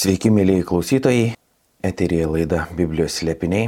Sveiki, 0.00 0.30
mėlyjei 0.32 0.62
klausytojai. 0.64 1.24
Eterija 1.84 2.24
laida 2.30 2.62
Biblijos 2.72 3.18
slėpiniai. 3.18 3.66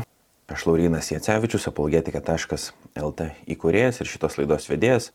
Aš 0.49 0.62
Laurinas 0.65 1.11
Jacevičius, 1.11 1.67
apologetika.lt 1.69 3.27
įkūrėjas 3.53 3.99
ir 4.01 4.08
šitos 4.08 4.38
laidos 4.38 4.64
vedėjas. 4.71 5.10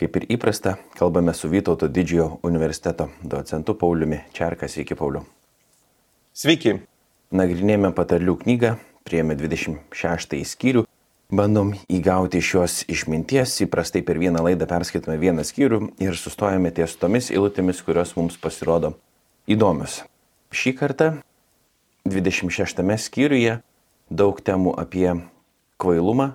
Kaip 0.00 0.14
ir 0.16 0.24
įprasta, 0.32 0.78
kalbame 0.96 1.34
su 1.36 1.50
Vytauto 1.52 1.90
didžiojo 1.92 2.38
universiteto 2.48 3.10
docentu 3.20 3.74
Pauliumi 3.76 4.22
Čerka. 4.32 4.64
Sveiki, 4.64 4.96
Pauliu. 4.96 5.26
Sveiki. 6.32 6.78
Nagrinėjame 7.36 7.90
patarlių 7.98 8.38
knygą, 8.46 8.70
priėmė 9.04 9.36
26 9.42 10.38
skyrių. 10.54 10.86
Bandom 11.28 11.74
įgauti 11.92 12.40
šios 12.40 12.86
išminties, 12.88 13.58
įprastai 13.66 14.00
per 14.08 14.16
vieną 14.24 14.46
laidą 14.48 14.70
perskaitome 14.72 15.18
vieną 15.20 15.44
skyrių 15.44 15.82
ir 16.00 16.16
sustojame 16.16 16.72
ties 16.72 16.96
tomis 16.96 17.28
eilutėmis, 17.28 17.84
kurios 17.84 18.16
mums 18.16 18.40
pasirodo 18.40 18.94
įdomios. 19.44 20.00
Šį 20.52 20.74
kartą 20.76 21.06
26 22.04 22.82
skyriuje 23.00 23.54
daug 24.12 24.40
temų 24.44 24.74
apie 24.76 25.08
kvailumą 25.80 26.34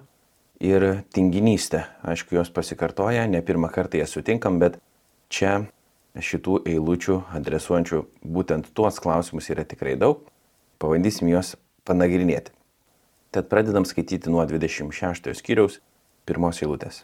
ir 0.57 1.03
tinginystę. 1.13 1.83
Aišku, 2.01 2.33
jos 2.39 2.49
pasikartoja, 2.49 3.27
ne 3.29 3.43
pirmą 3.45 3.69
kartą 3.69 4.01
jas 4.01 4.15
sutinkam, 4.17 4.57
bet 4.57 4.79
čia 5.29 5.67
šitų 6.17 6.63
eilučių 6.65 7.19
adresuojančių 7.37 8.01
būtent 8.25 8.73
tuos 8.73 8.97
klausimus 8.97 9.51
yra 9.53 9.67
tikrai 9.69 9.93
daug. 10.01 10.25
Pabandysim 10.81 11.29
juos 11.29 11.53
panagrinėti. 11.85 12.49
Tad 13.29 13.53
pradedam 13.53 13.85
skaityti 13.85 14.33
nuo 14.33 14.41
26 14.49 15.37
skyriaus 15.37 15.77
pirmos 16.25 16.63
eilutės. 16.65 17.03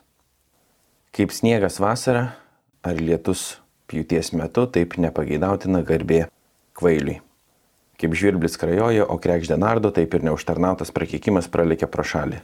Kaip 1.14 1.30
sniegas 1.30 1.78
vasara 1.78 2.32
ar 2.82 2.98
lietus 2.98 3.60
pjūties 3.86 4.34
metu, 4.34 4.66
taip 4.66 4.98
nepageidautina 4.98 5.84
garbė 5.86 6.26
kvailiui. 6.78 7.20
Kaip 8.02 8.16
žvirblis 8.18 8.58
krajoja, 8.60 9.06
o 9.06 9.20
krekždė 9.22 9.58
nardo, 9.62 9.92
taip 9.94 10.16
ir 10.18 10.26
neužtarnautas 10.28 10.92
prakeikimas 10.92 11.48
pralekia 11.52 11.88
pro 11.88 12.04
šalį. 12.04 12.42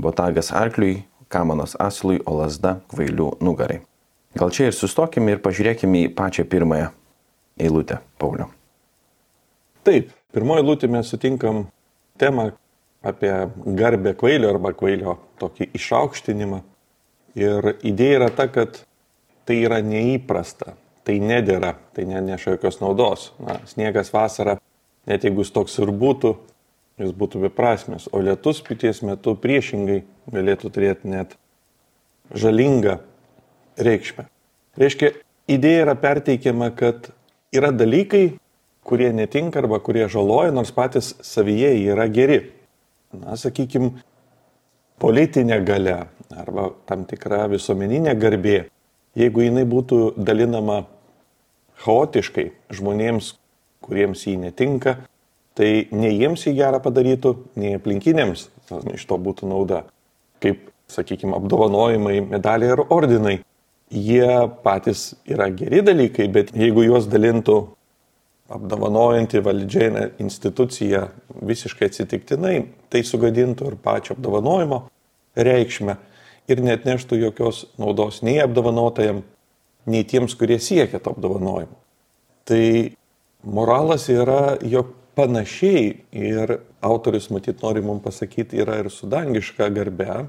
Botagas 0.00 0.52
arkliui, 0.54 1.02
kamanos 1.32 1.74
aslui, 1.80 2.20
o 2.26 2.36
lasda 2.38 2.78
kvailių 2.92 3.32
nugarai. 3.42 3.80
Gal 4.38 4.52
čia 4.52 4.70
ir 4.70 4.76
sustokime 4.76 5.34
ir 5.34 5.42
pažiūrėkime 5.44 6.06
į 6.06 6.12
pačią 6.16 6.44
pirmąją 6.48 6.90
eilutę, 7.60 7.98
Pauliu. 8.20 8.48
Taip, 9.84 10.12
pirmoji 10.32 10.62
eilutė 10.62 10.88
mes 10.92 11.08
sutinkam 11.10 11.66
temą 12.20 12.52
apie 13.02 13.32
garbę 13.80 14.14
kvailio 14.16 14.52
arba 14.54 14.72
kvailio 14.76 15.16
tokį 15.42 15.72
išaukštinimą. 15.76 16.62
Ir 17.40 17.74
idėja 17.82 18.20
yra 18.20 18.30
ta, 18.32 18.46
kad 18.52 18.82
tai 19.48 19.58
yra 19.66 19.80
neįprasta, 19.84 20.76
tai 21.06 21.18
nedėra, 21.22 21.74
tai 21.96 22.06
neneša 22.08 22.56
jokios 22.56 22.80
naudos. 22.82 23.30
Na, 23.42 23.58
sniegas 23.70 24.12
vasarą, 24.14 24.58
net 25.08 25.26
jeigu 25.26 25.44
jis 25.44 25.54
toks 25.54 25.78
ir 25.82 25.92
būtų, 26.02 26.34
jis 27.02 27.14
būtų 27.16 27.46
beprasmis, 27.46 28.08
o 28.12 28.20
lietus 28.22 28.62
pities 28.66 29.02
metu 29.06 29.34
priešingai 29.38 30.02
galėtų 30.32 30.70
turėti 30.74 31.10
net 31.10 31.34
žalingą 32.34 33.00
reikšmę. 33.82 34.28
Reiškia, 34.78 35.12
idėja 35.50 35.86
yra 35.86 35.96
perteikiama, 35.98 36.70
kad 36.76 37.10
yra 37.52 37.72
dalykai, 37.74 38.38
kurie 38.86 39.10
netinka 39.14 39.60
arba 39.62 39.78
kurie 39.82 40.06
žaloja, 40.10 40.52
nors 40.54 40.72
patys 40.74 41.12
savyje 41.24 41.74
yra 41.92 42.08
geri. 42.10 42.40
Na, 43.12 43.36
sakykime, 43.36 43.92
politinė 45.02 45.58
gale 45.66 45.98
arba 46.32 46.70
tam 46.88 47.04
tikra 47.08 47.44
visuomeninė 47.52 48.14
garbė 48.16 48.62
jeigu 49.18 49.46
jinai 49.46 49.64
būtų 49.68 50.14
dalinama 50.16 50.82
chaotiškai 51.82 52.50
žmonėms, 52.72 53.34
kuriems 53.82 54.26
jį 54.26 54.36
netinka, 54.44 54.96
tai 55.58 55.88
nei 55.92 56.14
jiems 56.16 56.46
į 56.48 56.54
gerą 56.60 56.80
padarytų, 56.84 57.34
nei 57.60 57.76
aplinkiniams 57.76 58.48
iš 58.94 59.06
to 59.08 59.18
būtų 59.20 59.50
nauda. 59.50 59.82
Kaip, 60.42 60.70
sakykime, 60.90 61.36
apdovanojimai, 61.38 62.20
medaliai 62.32 62.72
ar 62.74 62.84
ordinai. 62.88 63.40
Jie 63.92 64.48
patys 64.64 65.12
yra 65.28 65.50
geri 65.52 65.82
dalykai, 65.84 66.24
bet 66.32 66.54
jeigu 66.56 66.86
juos 66.86 67.04
dalintų 67.12 67.58
apdovanojanti 68.52 69.42
valdžia 69.44 70.06
institucija 70.20 71.06
visiškai 71.40 71.90
atsitiktinai, 71.90 72.54
tai 72.92 73.02
sugadintų 73.04 73.68
ir 73.68 73.76
pačio 73.84 74.16
apdovanojimo 74.16 74.86
reikšmę 75.36 75.98
ir 76.50 76.62
net 76.64 76.86
neštų 76.88 77.18
jokios 77.20 77.66
naudos 77.80 78.22
nei 78.26 78.38
apdovanotajam, 78.42 79.22
nei 79.86 80.04
tiems, 80.08 80.34
kurie 80.38 80.58
siekia 80.62 81.00
to 81.02 81.14
apdovanojimo. 81.14 81.78
Tai 82.48 82.64
moralas 83.42 84.08
yra, 84.12 84.56
jog 84.62 84.94
panašiai 85.18 85.88
ir 86.16 86.56
autorius 86.82 87.28
matyt 87.30 87.62
nori 87.62 87.82
mums 87.84 88.02
pasakyti 88.04 88.62
yra 88.62 88.78
ir 88.80 88.90
su 88.90 89.06
dangiška 89.10 89.68
garbe, 89.74 90.26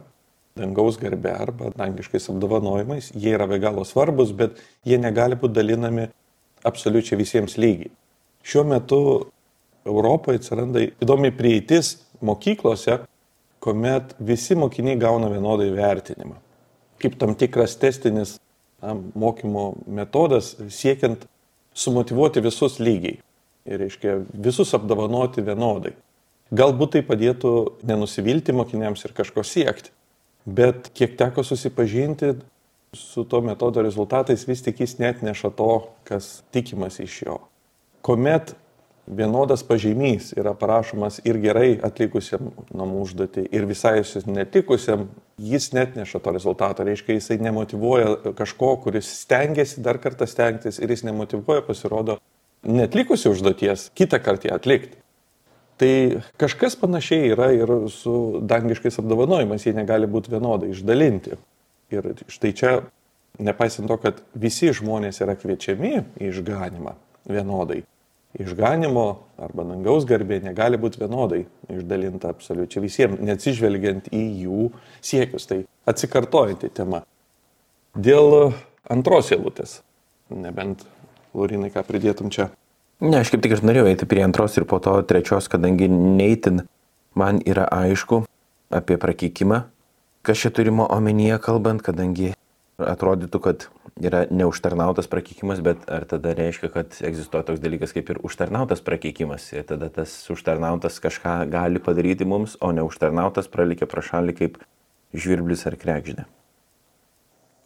dangaus 0.60 1.00
garbe 1.02 1.32
arba 1.34 1.72
dangiškais 1.78 2.30
apdovanojimais. 2.30 3.12
Jie 3.16 3.34
yra 3.38 3.48
be 3.50 3.60
galo 3.64 3.86
svarbus, 3.88 4.34
bet 4.36 4.60
jie 4.86 5.00
negali 5.02 5.38
būti 5.40 5.58
dalinami 5.58 6.10
absoliučiai 6.68 7.20
visiems 7.20 7.58
lygiai. 7.58 7.92
Šiuo 8.44 8.66
metu 8.68 9.00
Europoje 9.88 10.40
atsiranda 10.40 10.84
įdomi 10.84 11.32
prieitis 11.36 11.98
mokyklose, 12.24 13.02
kuomet 13.64 14.16
visi 14.20 14.56
mokiniai 14.60 15.00
gauna 15.00 15.30
vienodai 15.32 15.70
vertinimą. 15.76 16.36
Kaip 17.00 17.16
tam 17.20 17.36
tikras 17.40 17.78
testinis 17.80 18.38
na, 18.84 18.96
mokymo 19.16 19.74
metodas 19.88 20.54
siekiant 20.68 21.24
sumotivuoti 21.74 22.44
visus 22.44 22.80
lygiai. 22.84 23.20
Ir 23.64 23.80
reiškia 23.80 24.18
visus 24.44 24.74
apdovanoti 24.76 25.44
vienodai. 25.46 25.94
Galbūt 26.54 26.98
tai 26.98 27.04
padėtų 27.08 27.54
nenusivilti 27.88 28.54
mokiniams 28.54 29.06
ir 29.08 29.14
kažko 29.16 29.46
siekti. 29.48 29.94
Bet 30.44 30.90
kiek 30.94 31.16
teko 31.18 31.46
susipažinti 31.48 32.34
su 32.94 33.24
to 33.24 33.40
metodo 33.42 33.82
rezultatais, 33.82 34.44
vis 34.46 34.62
tik 34.62 34.84
jis 34.84 34.98
net 35.00 35.24
neša 35.24 35.54
to, 35.56 35.72
kas 36.06 36.44
tikimas 36.54 37.00
iš 37.00 37.22
jo. 37.24 37.40
Komet 38.04 38.54
vienodas 39.08 39.64
pažymys 39.64 40.32
yra 40.38 40.54
parašomas 40.56 41.20
ir 41.28 41.38
gerai 41.44 41.76
atlikusiam 41.84 42.52
namų 42.72 43.04
užduotį, 43.04 43.46
ir 43.52 43.68
visai 43.68 44.02
netikusiam, 44.28 45.08
jis 45.38 45.72
net 45.76 45.98
neša 46.00 46.22
to 46.24 46.34
rezultato. 46.36 46.86
Reiškia, 46.88 47.18
jisai 47.20 47.38
nemotivuoja 47.44 48.34
kažko, 48.38 48.76
kuris 48.86 49.10
stengiasi 49.24 49.84
dar 49.84 50.00
kartą 50.00 50.28
stengtis 50.30 50.80
ir 50.80 50.92
jis 50.94 51.04
nemotivuoja, 51.08 51.66
pasirodo, 51.68 52.20
netlikusi 52.64 53.30
užduoties, 53.30 53.90
kitą 53.98 54.22
kartą 54.24 54.52
ją 54.52 54.60
atlikti. 54.60 54.98
Tai 55.78 56.22
kažkas 56.40 56.78
panašiai 56.80 57.32
yra 57.34 57.50
ir 57.56 57.72
su 57.92 58.40
dangiškais 58.46 59.00
apdovanojimais, 59.02 59.66
jie 59.66 59.74
negali 59.76 60.08
būti 60.08 60.32
vienodai 60.32 60.70
išdalinti. 60.72 61.40
Ir 61.94 62.14
štai 62.32 62.52
čia, 62.56 62.76
nepaisant 63.42 63.90
to, 63.90 63.98
kad 64.00 64.22
visi 64.38 64.70
žmonės 64.74 65.20
yra 65.26 65.36
kviečiami 65.38 65.96
į 66.22 66.30
išganimą 66.30 66.94
vienodai, 67.30 67.82
išganimo 68.40 69.06
arba 69.42 69.66
dangaus 69.68 70.08
garbė 70.10 70.40
negali 70.44 70.80
būti 70.82 71.02
vienodai 71.04 71.44
išdalinta 71.70 72.32
absoliučiai 72.34 72.84
visiems, 72.84 73.22
neatsižvelgiant 73.22 74.10
į 74.14 74.24
jų 74.46 74.70
siekius. 75.04 75.48
Tai 75.50 75.60
atsikartojanti 75.90 76.72
tema. 76.74 77.04
Dėl 77.94 78.54
antros 78.90 79.32
eilutės, 79.36 79.82
nebent 80.34 80.86
Laurinai, 81.34 81.72
ką 81.74 81.84
pridėtum 81.86 82.30
čia. 82.34 82.50
Ne, 83.04 83.20
aš 83.20 83.34
kaip 83.34 83.42
tik 83.44 83.56
ir 83.56 83.66
norėjau 83.66 83.90
eiti 83.90 84.08
prie 84.10 84.22
antros 84.26 84.56
ir 84.58 84.66
po 84.70 84.80
to 84.82 84.96
trečios, 85.10 85.50
kadangi 85.52 85.90
neįtin 85.92 86.64
man 87.20 87.42
yra 87.46 87.66
aišku 87.74 88.24
apie 88.74 88.98
prakeikimą, 89.02 89.64
kas 90.26 90.40
čia 90.42 90.54
turimo 90.54 90.86
omenyje 90.90 91.40
kalbant, 91.44 91.84
kadangi 91.86 92.32
atrodytų, 92.82 93.40
kad 93.44 93.66
yra 94.02 94.24
neužtarnautas 94.34 95.08
prakeikimas, 95.12 95.62
bet 95.64 95.84
ar 95.92 96.06
tada 96.10 96.34
reiškia, 96.38 96.70
kad 96.74 96.96
egzistuoja 97.06 97.46
toks 97.48 97.62
dalykas 97.62 97.94
kaip 97.94 98.10
ir 98.10 98.22
užtarnautas 98.26 98.82
prakeikimas 98.86 99.46
ir 99.54 99.68
tada 99.70 99.92
tas 99.94 100.14
užtarnautas 100.34 100.98
kažką 101.04 101.44
gali 101.54 101.82
padaryti 101.84 102.26
mums, 102.26 102.58
o 102.62 102.72
neužtarnautas 102.74 103.52
pralikė 103.54 103.90
pro 103.90 104.02
šalį 104.06 104.38
kaip 104.40 104.58
žvirblis 105.14 105.68
ar 105.70 105.78
krekždė. 105.78 106.26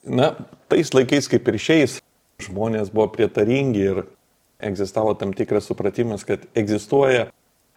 Na, 0.07 0.33
tais 0.71 0.91
laikais 0.95 1.27
kaip 1.31 1.47
ir 1.51 1.59
šiais 1.59 1.97
žmonės 2.43 2.91
buvo 2.93 3.09
prietaringi 3.15 3.81
ir 3.91 4.05
egzistavo 4.63 5.13
tam 5.19 5.33
tikras 5.35 5.67
supratimas, 5.69 6.23
kad 6.27 6.43
egzistuoja 6.57 7.27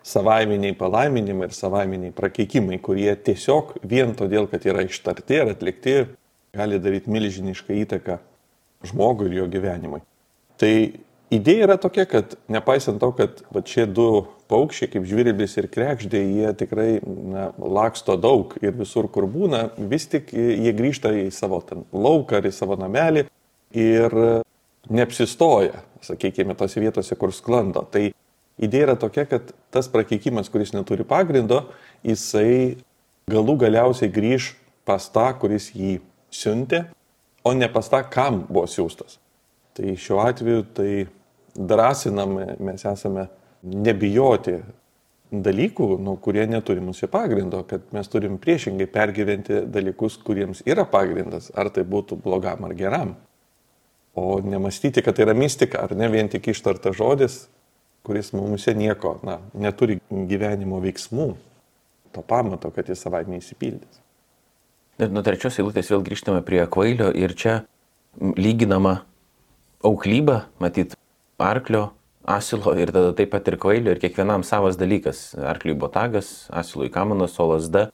savaiminiai 0.06 0.75
palaiminimai 0.78 1.49
ir 1.49 1.54
savaiminiai 1.54 2.14
prakeikimai, 2.16 2.78
kurie 2.82 3.12
tiesiog 3.14 3.76
vien 3.84 4.14
todėl, 4.16 4.49
kad 4.50 4.64
yra 4.69 4.84
ištarti 4.87 5.37
ir 5.37 5.52
atlikti, 5.52 5.96
gali 6.56 6.81
daryti 6.82 7.12
milžinišką 7.12 7.76
įtaką 7.85 8.19
žmogui 8.91 9.29
ir 9.31 9.41
jo 9.41 9.47
gyvenimui. 9.52 10.00
Tai 10.61 10.73
idėja 11.32 11.67
yra 11.69 11.76
tokia, 11.81 12.06
kad 12.08 12.35
nepaisant 12.50 13.00
to, 13.00 13.11
kad 13.17 13.43
va, 13.55 13.62
šie 13.67 13.87
du 13.87 14.26
paukščiai, 14.50 14.91
kaip 14.94 15.06
žvirblis 15.08 15.56
ir 15.61 15.69
krekždė, 15.73 16.20
jie 16.20 16.52
tikrai 16.58 16.88
na, 17.05 17.50
laksto 17.58 18.17
daug 18.20 18.56
ir 18.62 18.75
visur, 18.76 19.08
kur 19.12 19.29
būna, 19.31 19.69
vis 19.91 20.08
tik 20.11 20.32
jie 20.35 20.73
grįžta 20.76 21.12
į 21.26 21.29
savo 21.35 21.61
ten 21.67 21.85
lauką 21.93 22.41
ar 22.41 22.49
į 22.50 22.55
savo 22.56 22.79
namelį 22.81 23.29
ir 23.76 24.17
neapsistoja, 24.91 25.85
sakykime, 26.02 26.56
tose 26.58 26.82
vietose, 26.82 27.14
kur 27.20 27.35
sklando. 27.37 27.85
Tai 27.93 28.08
idėja 28.61 28.88
yra 28.88 28.97
tokia, 28.99 29.26
kad 29.29 29.52
tas 29.70 29.88
prakeikimas, 29.93 30.50
kuris 30.50 30.75
neturi 30.75 31.06
pagrindo, 31.06 31.67
jisai 32.02 32.81
galų 33.31 33.61
galiausiai 33.61 34.11
grįž 34.11 34.55
pas 34.88 35.05
tą, 35.12 35.29
kuris 35.38 35.70
jį 35.76 36.00
siuntė, 36.34 36.84
o 37.44 37.52
ne 37.56 37.68
pas 37.72 37.88
tą, 37.90 38.02
kam 38.10 38.44
buvo 38.48 38.66
siūstas. 38.70 39.18
Tai 39.76 39.94
šiuo 39.96 40.20
atveju 40.24 40.66
tai 40.76 40.92
drąsiname, 41.54 42.56
mes 42.60 42.84
esame 42.86 43.28
nebijoti 43.62 44.58
dalykų, 45.30 45.86
nu, 46.02 46.16
kurie 46.22 46.42
neturi 46.50 46.82
mūsų 46.82 47.06
pagrindo, 47.10 47.62
kad 47.68 47.84
mes 47.94 48.08
turim 48.10 48.38
priešingai 48.42 48.88
pergyventi 48.90 49.62
dalykus, 49.70 50.18
kuriems 50.26 50.64
yra 50.66 50.84
pagrindas, 50.90 51.50
ar 51.54 51.70
tai 51.74 51.84
būtų 51.86 52.18
blogam 52.24 52.66
ar 52.66 52.74
geram. 52.78 53.14
O 54.18 54.40
nemastyti, 54.42 55.04
kad 55.06 55.14
tai 55.16 55.28
yra 55.28 55.36
mistika, 55.38 55.84
ar 55.86 55.94
ne 55.94 56.08
vien 56.10 56.28
tik 56.28 56.50
ištarta 56.50 56.90
žodis, 56.96 57.44
kuris 58.06 58.32
mumse 58.34 58.74
nieko, 58.74 59.18
na, 59.26 59.38
neturi 59.54 60.00
gyvenimo 60.10 60.80
veiksmų, 60.82 61.28
to 62.10 62.24
pamato, 62.26 62.72
kad 62.74 62.88
jis 62.90 63.02
savai 63.04 63.22
neįsipildys. 63.30 64.00
Nuo 65.08 65.23
trečios 65.25 65.56
eilutės 65.56 65.88
vėl 65.88 66.02
grįžtame 66.05 66.43
prie 66.44 66.61
kvailio 66.69 67.08
ir 67.17 67.32
čia 67.32 67.62
lyginama 68.20 68.99
auklyba, 69.87 70.43
matyt, 70.61 70.93
arklio 71.41 71.87
asilo 72.29 72.75
ir 72.76 72.93
tada 72.93 73.14
taip 73.17 73.31
pat 73.32 73.47
ir 73.49 73.56
kvailio 73.61 73.94
ir 73.94 74.00
kiekvienam 74.02 74.44
savas 74.44 74.76
dalykas. 74.76 75.31
Arkliui 75.41 75.79
botagas, 75.81 76.50
asilui 76.52 76.91
kamanas, 76.93 77.38
o 77.41 77.47
lasda 77.49 77.87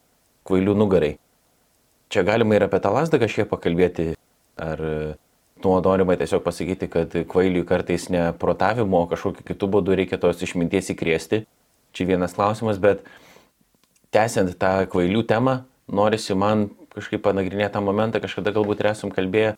kvailių 0.49 0.75
nugarai. 0.75 1.13
Čia 2.11 2.25
galima 2.27 2.59
ir 2.59 2.67
apie 2.67 2.81
tą 2.83 2.91
lasdą 2.95 3.21
kažkiek 3.23 3.47
pakalbėti, 3.51 4.09
ar 4.59 4.83
tuo 5.63 5.77
norima 5.85 6.17
tiesiog 6.19 6.43
pasakyti, 6.43 6.89
kad 6.91 7.15
kvailiui 7.31 7.63
kartais 7.69 8.09
ne 8.11 8.33
protavimo, 8.35 9.05
o 9.05 9.11
kažkokiu 9.11 9.47
kitų 9.47 9.71
būdų 9.77 10.01
reikia 10.03 10.19
tos 10.23 10.43
išminties 10.43 10.91
įkrėsti. 10.97 11.45
Čia 11.95 12.09
vienas 12.11 12.35
klausimas, 12.35 12.83
bet 12.83 13.07
tęsiant 14.15 14.59
tą 14.59 14.75
kvailių 14.91 15.23
temą, 15.31 15.61
norisi 15.87 16.35
man 16.35 16.67
kažkaip 16.97 17.23
panagrinėti 17.25 17.75
tą 17.77 17.85
momentą, 17.85 18.21
kažkada 18.25 18.55
galbūt 18.57 18.83
ir 18.83 18.91
esam 18.93 19.13
kalbėję 19.15 19.55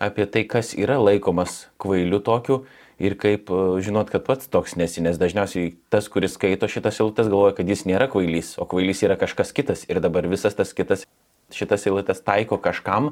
apie 0.00 0.26
tai, 0.26 0.44
kas 0.48 0.72
yra 0.74 0.98
laikomas 1.00 1.66
kvailiu 1.80 2.20
tokiu 2.24 2.64
ir 3.00 3.16
kaip 3.20 3.50
e, 3.52 3.60
žinot, 3.84 4.10
kad 4.12 4.24
pats 4.26 4.48
toks 4.52 4.76
nesi, 4.80 5.02
nes 5.04 5.18
dažniausiai 5.20 5.74
tas, 5.92 6.08
kuris 6.12 6.36
skaito 6.36 6.68
šitas 6.68 7.00
eilutes, 7.00 7.28
galvoja, 7.32 7.54
kad 7.56 7.68
jis 7.68 7.86
nėra 7.88 8.08
kvailys, 8.12 8.54
o 8.60 8.66
kvailys 8.68 9.04
yra 9.06 9.16
kažkas 9.20 9.54
kitas 9.56 9.86
ir 9.88 10.02
dabar 10.04 10.28
visas 10.28 10.56
tas 10.56 10.72
kitas 10.76 11.06
šitas 11.54 11.86
eilutes 11.88 12.20
taiko 12.24 12.60
kažkam, 12.62 13.10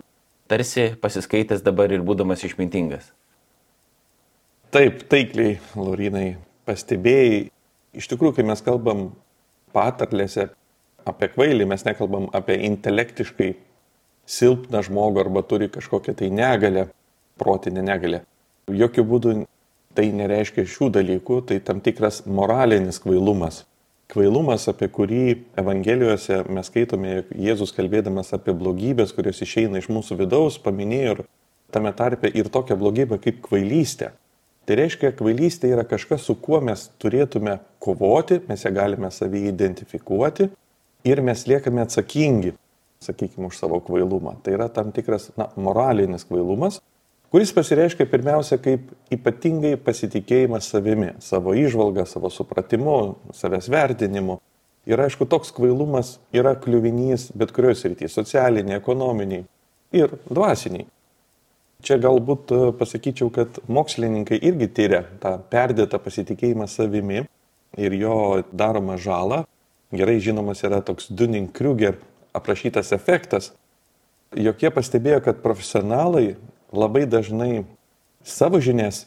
tarsi 0.48 0.92
pasiskaitęs 1.00 1.64
dabar 1.64 1.92
ir 1.92 2.04
būdamas 2.06 2.44
išmintingas. 2.46 3.12
Taip, 4.72 5.00
taikliai, 5.08 5.56
Laurinai, 5.76 6.36
pastebėjai, 6.69 7.48
iš 7.96 8.08
tikrųjų, 8.10 8.36
kai 8.36 8.44
mes 8.48 8.60
kalbam 8.64 9.08
patarlėse 9.72 10.50
apie 11.08 11.30
kvailį, 11.32 11.64
mes 11.70 11.84
nekalbam 11.86 12.28
apie 12.36 12.58
intelektiškai 12.69 13.54
silpną 14.28 14.82
žmogų 14.84 15.25
arba 15.25 15.42
turi 15.46 15.70
kažkokią 15.72 16.14
tai 16.19 16.28
negalę, 16.34 16.88
protinę 17.40 17.82
negalę. 17.86 18.22
Jokių 18.69 19.04
būdų 19.08 19.34
tai 19.96 20.10
nereiškia 20.14 20.66
šių 20.69 20.90
dalykų, 20.98 21.40
tai 21.48 21.58
tam 21.64 21.80
tikras 21.84 22.22
moralinis 22.26 23.00
kvailumas. 23.02 23.64
Kvailumas, 24.08 24.69
apie 24.70 24.88
kurį 24.92 25.25
Evangelijose 25.60 26.42
mes 26.48 26.69
skaitome, 26.70 27.25
Jėzus 27.36 27.75
kalbėdamas 27.76 28.32
apie 28.36 28.54
blogybės, 28.56 29.12
kurios 29.16 29.42
išeina 29.44 29.82
iš 29.82 29.90
mūsų 29.92 30.16
vidaus, 30.22 30.56
paminėjo 30.64 31.16
ir 31.16 31.25
tame 31.75 31.92
tarpe 31.96 32.30
ir 32.32 32.48
tokią 32.52 32.76
blogybę 32.80 33.19
kaip 33.20 33.42
kvailystė. 33.44 34.14
Tai 34.69 34.76
reiškia, 34.80 35.12
kvailystė 35.16 35.72
yra 35.72 35.84
kažkas, 35.88 36.25
su 36.28 36.36
kuo 36.40 36.60
mes 36.64 36.86
turėtume 37.00 37.58
kovoti, 37.80 38.40
mes 38.48 38.64
ją 38.64 38.72
galime 38.76 39.08
savį 39.12 39.46
identifikuoti 39.48 40.48
ir 41.08 41.22
mes 41.25 41.44
liekame 41.48 41.84
atsakingi, 41.84 42.54
sakykime, 43.04 43.46
už 43.46 43.58
savo 43.58 43.80
kvailumą. 43.80 44.36
Tai 44.42 44.54
yra 44.56 44.68
tam 44.68 44.92
tikras 44.92 45.30
na, 45.38 45.48
moralinis 45.56 46.26
kvailumas, 46.28 46.80
kuris 47.32 47.52
pasireiškia 47.54 48.08
pirmiausia 48.10 48.58
kaip 48.62 48.90
ypatingai 49.14 49.76
pasitikėjimas 49.84 50.70
savimi, 50.72 51.12
savo 51.22 51.54
išvalga, 51.54 52.06
savo 52.08 52.30
supratimu, 52.32 52.98
savęs 53.36 53.70
vertinimu. 53.72 54.40
Ir 54.88 55.00
aišku, 55.04 55.28
toks 55.28 55.52
kvailumas 55.52 56.16
yra 56.32 56.54
kliuvinys 56.56 57.28
bet 57.36 57.52
kurioje 57.52 57.82
srityje- 57.82 58.08
socialiniai, 58.18 58.80
ekonominiai 58.80 59.44
ir 59.92 60.14
dvasiniai. 60.30 60.86
Čia 61.78 61.94
galbūt 62.02 62.50
e, 62.50 62.56
pasakyčiau, 62.74 63.30
kad 63.30 63.60
mokslininkai 63.70 64.40
irgi 64.42 64.66
tyria 64.74 65.04
tą 65.22 65.36
perdėtą 65.52 66.00
pasitikėjimą 66.02 66.66
savimi 66.66 67.20
ir 67.78 67.94
jo 67.94 68.42
daromą 68.50 68.96
žalą. 68.98 69.44
Gerai 69.94 70.18
žinomas 70.20 70.64
yra 70.66 70.80
toks 70.82 71.06
Dunning-Kruger 71.08 72.00
aprašytas 72.36 72.92
efektas, 72.96 73.52
jog 74.36 74.62
jie 74.62 74.70
pastebėjo, 74.75 75.22
kad 75.25 75.42
profesionalai 75.44 76.36
labai 76.72 77.06
dažnai 77.08 77.64
savo 78.25 78.60
žinias 78.60 79.06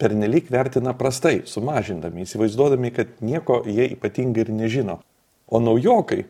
pernelyg 0.00 0.48
vertina 0.50 0.94
prastai, 0.96 1.42
sumažindami, 1.46 2.24
įsivaizduodami, 2.24 2.90
kad 2.94 3.12
nieko 3.24 3.62
jie 3.68 3.90
ypatingai 3.94 4.44
ir 4.46 4.52
nežino. 4.54 4.98
O 5.46 5.60
naujokai 5.62 6.24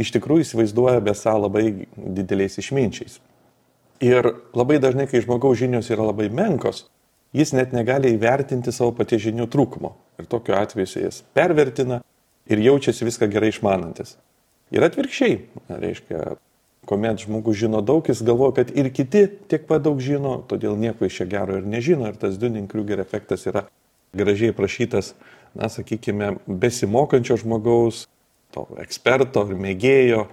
iš 0.00 0.12
tikrųjų 0.14 0.46
įsivaizduoja 0.46 1.02
besą 1.04 1.34
labai 1.36 1.88
dideliais 1.96 2.56
išminčiais. 2.62 3.18
Ir 4.02 4.32
labai 4.56 4.80
dažnai, 4.82 5.06
kai 5.10 5.22
žmogaus 5.22 5.60
žinios 5.60 5.90
yra 5.92 6.08
labai 6.08 6.30
menkos, 6.32 6.86
jis 7.36 7.52
net 7.54 7.74
negali 7.76 8.14
įvertinti 8.16 8.72
savo 8.74 8.94
paties 8.96 9.22
žinių 9.26 9.46
trūkumo. 9.52 9.92
Ir 10.18 10.28
tokiu 10.30 10.56
atveju 10.58 11.04
jis 11.04 11.22
pervertina 11.36 12.00
ir 12.50 12.62
jaučiasi 12.62 13.06
viską 13.06 13.28
gerai 13.30 13.52
išmanantis. 13.52 14.16
Ir 14.72 14.84
atvirkščiai, 14.86 15.36
reiškia, 15.68 16.36
kuomet 16.88 17.20
žmogus 17.26 17.58
žino 17.60 17.82
daug, 17.84 18.06
jis 18.08 18.22
galvoja, 18.24 18.62
kad 18.62 18.72
ir 18.72 18.88
kiti 18.94 19.26
tiek 19.50 19.66
pat 19.68 19.84
daug 19.84 20.00
žino, 20.00 20.38
todėl 20.48 20.78
nieko 20.80 21.06
iš 21.06 21.20
čia 21.20 21.28
gero 21.34 21.58
ir 21.60 21.68
nežino. 21.68 22.08
Ir 22.08 22.16
tas 22.20 22.38
Dunning-Kruger 22.40 23.02
efektas 23.04 23.44
yra 23.50 23.66
gražiai 24.16 24.54
prašytas, 24.56 25.12
na, 25.54 25.68
sakykime, 25.72 26.38
besimokančio 26.46 27.36
žmogaus, 27.42 28.06
to 28.52 28.64
eksperto 28.80 29.44
ir 29.48 29.60
mėgėjo 29.60 30.26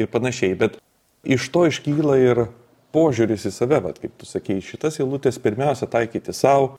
ir 0.00 0.10
panašiai. 0.12 0.56
Bet 0.60 0.78
iš 1.24 1.48
to 1.52 1.66
iškyla 1.70 2.18
ir 2.20 2.42
požiūris 2.96 3.48
į 3.48 3.52
save, 3.52 3.80
bet 3.88 4.00
kaip 4.02 4.16
tu 4.20 4.28
sakei, 4.28 4.60
šitas 4.64 5.00
eilutės 5.00 5.40
pirmiausia 5.42 5.88
taikyti 5.90 6.36
savo. 6.36 6.76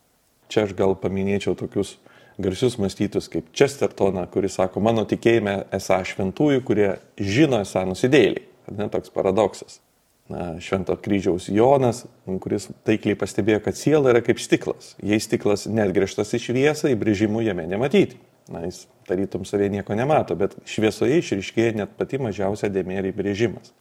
Čia 0.47 0.63
aš 0.63 0.77
gal 0.77 0.95
paminėčiau 0.95 1.57
tokius 1.59 1.97
garsius 2.39 2.78
mąstytus 2.78 3.30
kaip 3.30 3.50
Chestertoną, 3.54 4.28
kuris 4.31 4.57
sako, 4.60 4.81
mano 4.84 5.06
tikėjime 5.10 5.63
esą 5.74 6.00
šventųjų, 6.06 6.62
kurie 6.67 6.89
žino 7.17 7.62
esą 7.65 7.86
nusidėliai. 7.89 8.46
Ne 8.77 8.89
toks 8.91 9.13
paradoksas. 9.13 9.79
Na, 10.27 10.58
Švento 10.60 10.98
kryžiaus 11.00 11.46
Jonas, 11.48 12.01
kuris 12.44 12.67
taikliai 12.88 13.15
pastebėjo, 13.15 13.62
kad 13.63 13.77
siela 13.79 14.12
yra 14.12 14.20
kaip 14.25 14.41
stiklas. 14.44 14.91
Jei 15.00 15.22
stiklas 15.24 15.63
net 15.72 15.94
grįžtas 15.96 16.36
į 16.36 16.41
šviesą, 16.50 16.91
įbrėžimų 16.91 17.46
jame 17.46 17.63
nematyti. 17.72 18.20
Na, 18.51 18.65
jis 18.67 18.86
tarytum 19.08 19.46
savie 19.48 19.70
nieko 19.72 19.96
nemato, 19.96 20.36
bet 20.39 20.58
šviesoje 20.67 21.22
išriškėja 21.22 21.77
net 21.79 21.96
pati 22.00 22.20
mažiausia 22.20 22.67
dėmė 22.72 23.00
ir 23.00 23.10
įbrėžimas. 23.13 23.72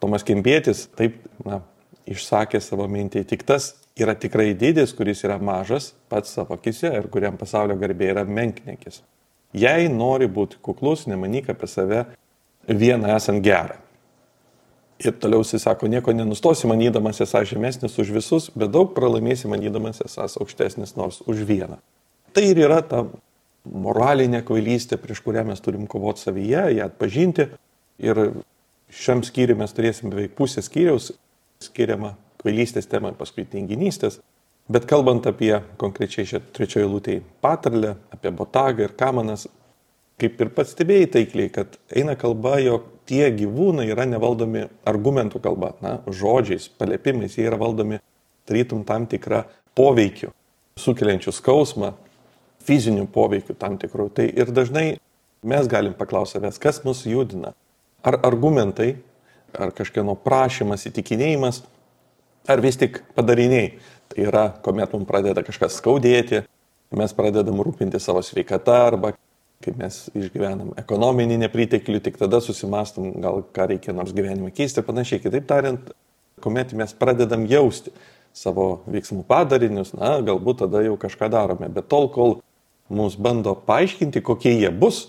Tomas 0.00 0.24
Kempėtis 0.26 0.86
taip 0.96 1.20
na, 1.44 1.60
išsakė 2.08 2.60
savo 2.64 2.88
mintį, 2.88 3.26
tik 3.28 3.44
tas 3.48 3.74
yra 3.98 4.14
tikrai 4.18 4.52
didis, 4.58 4.94
kuris 4.96 5.24
yra 5.26 5.38
mažas 5.38 5.92
pats 6.08 6.32
savo 6.32 6.56
akise 6.56 6.90
ir 6.96 7.08
kuriam 7.12 7.36
pasaulio 7.40 7.76
garbė 7.80 8.12
yra 8.14 8.24
menknekis. 8.24 9.02
Jei 9.52 9.88
nori 9.92 10.28
būti 10.32 10.60
kuklus, 10.64 11.04
nemanyk 11.10 11.50
apie 11.52 11.68
save 11.68 12.04
vieną 12.68 13.16
esant 13.16 13.42
gerą. 13.44 13.76
Ir 15.02 15.16
toliau 15.18 15.42
jis 15.42 15.64
sako, 15.64 15.88
nieko 15.90 16.14
nenustosi 16.14 16.68
manydamas 16.70 17.20
esas 17.24 17.48
žemesnis 17.50 17.98
už 17.98 18.12
visus, 18.14 18.48
bet 18.54 18.70
daug 18.70 18.92
pralaimėsi 18.94 19.50
manydamas 19.50 20.00
esas 20.04 20.38
aukštesnis 20.40 20.94
nors 20.96 21.20
už 21.26 21.42
vieną. 21.48 21.80
Tai 22.32 22.44
ir 22.46 22.60
yra 22.62 22.78
ta 22.86 23.02
moralinė 23.66 24.40
kvailystė, 24.46 24.96
prieš 25.02 25.20
kurią 25.24 25.44
mes 25.48 25.60
turim 25.60 25.88
kovoti 25.90 26.22
savyje, 26.22 26.68
ją 26.78 26.86
atpažinti. 26.86 27.48
Ir 28.02 28.20
šiam 28.94 29.24
skyriui 29.26 29.58
mes 29.58 29.74
turėsim 29.74 30.12
beveik 30.12 30.36
pusę 30.38 30.62
skyriaus 30.64 31.10
skiriama 31.62 32.14
kvailystės 32.42 32.88
temai, 32.90 33.14
paskui 33.18 33.46
tinginystės. 33.48 34.20
Bet 34.72 34.86
kalbant 34.90 35.26
apie 35.26 35.56
konkrečiai 35.80 36.28
šią 36.28 36.40
trečiojo 36.54 36.90
lūtėje 36.92 37.24
patarlę, 37.42 37.96
apie 38.14 38.30
botagą 38.34 38.86
ir 38.86 38.94
kamanas, 38.98 39.48
kaip 40.22 40.38
ir 40.40 40.52
pats 40.54 40.74
stebėjai 40.76 41.08
taikliai, 41.16 41.50
kad 41.52 41.74
eina 41.90 42.14
kalba, 42.18 42.58
jog 42.62 42.86
tie 43.10 43.24
gyvūnai 43.34 43.88
yra 43.90 44.06
nevaldomi 44.06 44.68
argumentų 44.88 45.42
kalba, 45.42 45.72
na, 45.82 45.96
žodžiais, 46.06 46.68
paliepimais, 46.78 47.34
jie 47.38 47.48
yra 47.48 47.58
valdomi 47.60 47.98
tarytum 48.48 48.84
tam 48.86 49.08
tikrą 49.10 49.42
poveikiu, 49.78 50.30
sukeliančių 50.78 51.34
skausmą, 51.34 51.92
fizinių 52.62 53.08
poveikių 53.12 53.56
tam 53.58 53.78
tikrų. 53.82 54.08
Tai 54.14 54.28
ir 54.30 54.52
dažnai 54.54 54.86
mes 55.42 55.68
galim 55.70 55.96
paklausyti 55.98 56.38
savęs, 56.38 56.60
kas 56.62 56.82
mus 56.86 57.02
judina. 57.08 57.52
Ar 58.06 58.18
argumentai, 58.22 58.94
ar 59.58 59.74
kažkieno 59.74 60.14
prašymas, 60.18 60.86
įtikinėjimas, 60.90 61.62
ar 62.48 62.62
vis 62.64 62.78
tik 62.80 63.02
padariniai. 63.16 63.74
Tai 64.12 64.24
yra, 64.26 64.46
kuomet 64.64 64.92
mums 64.92 65.08
pradeda 65.08 65.44
kažkas 65.44 65.78
skaudėti, 65.80 66.42
mes 66.92 67.14
pradedam 67.16 67.62
rūpinti 67.64 68.00
savo 68.02 68.20
sveikata 68.24 68.76
arba 68.90 69.14
kaip 69.62 69.78
mes 69.78 69.98
išgyvenam 70.16 70.72
ekonominį 70.80 71.38
nepriteklių, 71.44 72.00
tik 72.02 72.18
tada 72.20 72.40
susimastam, 72.42 73.12
gal 73.22 73.44
ką 73.54 73.68
reikia 73.72 73.94
nors 73.96 74.14
gyvenime 74.14 74.50
keisti 74.54 74.82
ir 74.82 74.86
panašiai. 74.88 75.22
Kitaip 75.22 75.46
tariant, 75.48 75.92
kuomet 76.42 76.74
mes 76.78 76.94
pradedam 76.98 77.46
jausti 77.50 77.92
savo 78.36 78.82
veiksmų 78.90 79.24
padarinius, 79.28 79.92
na, 79.94 80.16
galbūt 80.24 80.64
tada 80.64 80.82
jau 80.84 80.96
kažką 81.00 81.28
darome. 81.32 81.68
Bet 81.72 81.90
tol, 81.92 82.08
kol 82.12 82.40
mums 82.92 83.16
bando 83.20 83.54
paaiškinti, 83.68 84.24
kokie 84.24 84.54
jie 84.56 84.72
bus, 84.74 85.06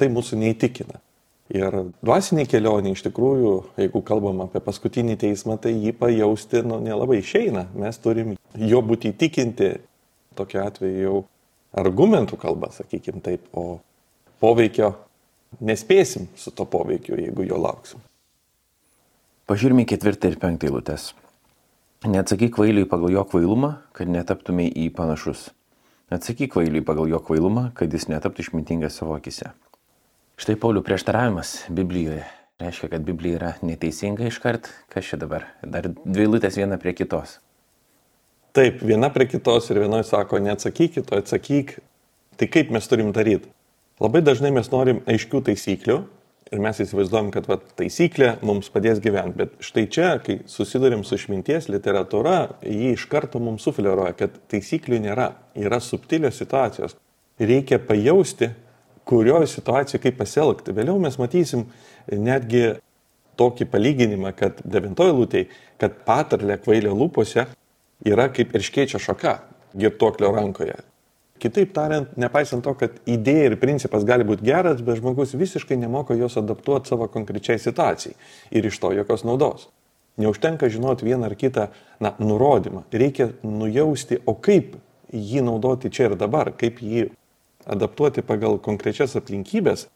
tai 0.00 0.08
mūsų 0.12 0.40
neįtikina. 0.40 1.00
Ir 1.54 1.74
dvasiniai 2.02 2.48
kelionė 2.50 2.96
iš 2.96 3.04
tikrųjų, 3.06 3.50
jeigu 3.78 4.00
kalbam 4.06 4.40
apie 4.42 4.58
paskutinį 4.64 5.14
teismą, 5.22 5.54
tai 5.62 5.70
jį 5.76 5.92
pajausti 6.00 6.64
nu, 6.66 6.80
nelabai 6.82 7.20
išeina. 7.20 7.68
Mes 7.78 8.00
turim 8.02 8.32
jo 8.58 8.80
būti 8.82 9.12
įtikinti, 9.12 9.68
tokiu 10.34 10.64
atveju 10.64 11.04
jau 11.04 11.20
argumentų 11.78 12.40
kalba, 12.42 12.72
sakykim 12.74 13.22
taip, 13.22 13.46
o 13.54 13.78
poveikio 14.42 14.96
nespėsim 15.62 16.26
su 16.34 16.50
to 16.50 16.66
poveikiu, 16.66 17.14
jeigu 17.22 17.46
jo 17.46 17.60
lauksim. 17.62 18.02
Pažiūrime 19.46 19.84
ketvirtą 19.86 20.32
ir 20.32 20.40
penktą 20.42 20.66
eilutės. 20.66 21.12
Neatsakyk 22.04 22.56
kvailiui 22.56 22.88
pagal 22.88 23.14
jo 23.14 23.22
kvailumą, 23.30 23.76
kad 23.94 24.10
netaptumai 24.10 24.66
į 24.68 24.88
panašus. 24.96 25.52
Atsakyk 26.12 26.50
kvailiui 26.56 26.82
pagal 26.84 27.08
jo 27.12 27.22
kvailumą, 27.22 27.68
kad 27.78 27.94
jis 27.94 28.08
netaptų 28.10 28.44
išmintingas 28.44 28.98
savo 28.98 29.14
akise. 29.16 29.54
Štai 30.34 30.56
Paulių 30.58 30.80
prieštaravimas 30.82 31.60
Biblijoje. 31.70 32.24
Reiškia, 32.58 32.88
kad 32.90 33.04
Biblija 33.06 33.36
yra 33.38 33.50
neteisinga 33.62 34.26
iškart. 34.26 34.66
Kas 34.90 35.06
čia 35.06 35.18
dabar? 35.20 35.44
Dar 35.62 35.86
dvi 35.86 36.24
eilutės 36.24 36.56
viena 36.58 36.74
prie 36.82 36.90
kitos. 36.98 37.36
Taip, 38.54 38.82
viena 38.82 39.12
prie 39.14 39.28
kitos 39.30 39.70
ir 39.70 39.78
vienoje 39.84 40.08
sako, 40.08 40.40
neatsakyk, 40.42 40.96
kitoje 40.96 41.22
atsakyk. 41.22 41.76
Tai 42.34 42.48
kaip 42.50 42.72
mes 42.74 42.90
turim 42.90 43.12
daryti? 43.14 43.50
Labai 44.02 44.24
dažnai 44.26 44.50
mes 44.54 44.72
norim 44.72 45.04
aiškių 45.06 45.44
taisyklių 45.52 46.00
ir 46.50 46.62
mes 46.66 46.82
įsivaizduojam, 46.82 47.30
kad 47.34 47.46
va, 47.50 47.60
taisyklė 47.78 48.32
mums 48.42 48.72
padės 48.74 48.98
gyventi. 49.02 49.38
Bet 49.38 49.54
štai 49.62 49.86
čia, 49.86 50.10
kai 50.22 50.40
susidurim 50.50 51.06
su 51.06 51.14
išminties 51.14 51.70
literatūra, 51.70 52.40
jį 52.66 52.90
iš 52.96 53.06
karto 53.10 53.38
mums 53.42 53.62
sufleruoja, 53.66 54.18
kad 54.18 54.34
taisyklių 54.50 54.98
nėra. 55.06 55.30
Yra 55.62 55.78
subtilios 55.78 56.42
situacijos. 56.42 56.98
Reikia 57.38 57.78
pajausti, 57.82 58.50
kurioje 59.04 59.50
situacijoje 59.52 60.02
kaip 60.06 60.18
pasielgti. 60.20 60.74
Vėliau 60.76 60.98
mes 61.02 61.18
matysim 61.20 61.66
netgi 62.08 62.64
tokį 63.38 63.66
palyginimą, 63.70 64.32
kad 64.38 64.62
devintoji 64.64 65.14
lūtėje, 65.18 65.50
kad 65.80 66.00
patarlė 66.06 66.58
kvailio 66.62 66.94
lūpose 66.96 67.46
yra 68.06 68.28
kaip 68.32 68.54
irškėčio 68.54 69.00
šaka 69.02 69.38
girtuoklio 69.74 70.30
rankoje. 70.34 70.76
Kitaip 71.42 71.72
tariant, 71.74 72.12
nepaisant 72.16 72.62
to, 72.64 72.72
kad 72.78 72.94
idėja 73.10 73.50
ir 73.50 73.56
principas 73.60 74.04
gali 74.06 74.24
būti 74.24 74.46
geras, 74.46 74.80
bet 74.84 75.00
žmogus 75.00 75.34
visiškai 75.36 75.76
nemoka 75.76 76.14
jos 76.16 76.38
adaptuoti 76.40 76.92
savo 76.92 77.08
konkrečiai 77.10 77.58
situacijai 77.60 78.14
ir 78.54 78.68
iš 78.70 78.78
to 78.80 78.92
jokios 78.94 79.26
naudos. 79.26 79.66
Neužtenka 80.16 80.70
žinoti 80.70 81.08
vieną 81.08 81.26
ar 81.26 81.34
kitą 81.34 81.66
na, 82.00 82.14
nurodymą, 82.22 82.84
reikia 82.94 83.32
nujausti, 83.42 84.20
o 84.30 84.36
kaip 84.38 84.76
jį 85.10 85.42
naudoti 85.42 85.90
čia 85.90 86.12
ir 86.12 86.16
dabar, 86.18 86.52
kaip 86.54 86.78
jį 86.78 87.08
adaptuoti 87.66 88.24
pagal 88.26 88.58
konkrečias 88.62 89.16
aplinkybės 89.18 89.86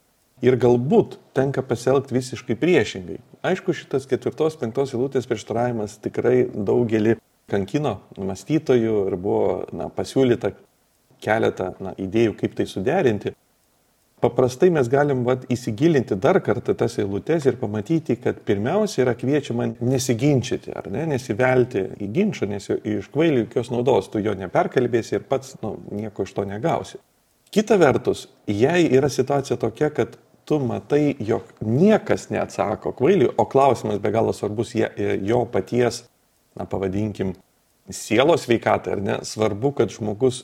ir 0.45 0.57
galbūt 0.61 1.19
tenka 1.37 1.63
pasielgti 1.67 2.15
visiškai 2.17 2.57
priešingai. 2.59 3.19
Aišku, 3.47 3.75
šitas 3.75 4.07
ketvirtos, 4.11 4.59
penktos 4.61 4.95
eilutės 4.95 5.27
prieštaravimas 5.31 5.99
tikrai 6.03 6.47
daugelį 6.53 7.19
kankino 7.51 7.99
mąstytojų 8.19 8.97
ir 9.09 9.19
buvo 9.19 9.51
na, 9.73 9.89
pasiūlyta 9.93 10.53
keletą 11.25 11.73
na, 11.83 11.95
idėjų, 11.99 12.37
kaip 12.39 12.57
tai 12.59 12.69
suderinti. 12.71 13.35
Paprastai 14.19 14.67
mes 14.75 14.89
galim 14.91 15.21
vat, 15.27 15.45
įsigilinti 15.53 16.17
dar 16.19 16.41
kartą 16.43 16.75
tas 16.75 16.97
eilutes 16.99 17.45
ir 17.47 17.59
pamatyti, 17.61 18.17
kad 18.19 18.41
pirmiausia 18.47 19.05
yra 19.05 19.15
kviečiama 19.15 19.69
nesiginčyti, 19.79 20.73
ar 20.75 20.89
ne, 20.91 21.05
nesivelti 21.13 21.85
į 22.03 22.09
ginčą, 22.17 22.49
nes 22.51 22.67
iš 22.75 23.13
kvailių 23.15 23.45
jokios 23.45 23.71
naudos 23.71 24.11
tu 24.11 24.23
jo 24.23 24.35
neperkalbėsi 24.39 25.21
ir 25.21 25.29
pats 25.31 25.55
nu, 25.63 25.77
nieko 25.95 26.27
iš 26.27 26.35
to 26.35 26.47
negausi. 26.51 26.99
Kita 27.51 27.79
vertus, 27.81 28.27
jei 28.47 28.89
yra 28.93 29.09
situacija 29.09 29.57
tokia, 29.57 29.89
kad 29.95 30.19
tu 30.49 30.59
matai, 30.61 31.17
jog 31.21 31.49
niekas 31.61 32.29
neatsako 32.33 32.93
kvailiui, 32.97 33.31
o 33.37 33.45
klausimas 33.49 34.01
be 34.01 34.13
galo 34.13 34.33
svarbus 34.33 34.75
jo 34.77 35.43
paties 35.53 36.03
na 36.57 36.65
pavadinkim, 36.69 37.35
sielos 37.91 38.45
sveikatą, 38.45 38.97
ar 38.97 39.03
ne, 39.05 39.19
svarbu, 39.25 39.73
kad 39.79 39.93
žmogus 39.93 40.43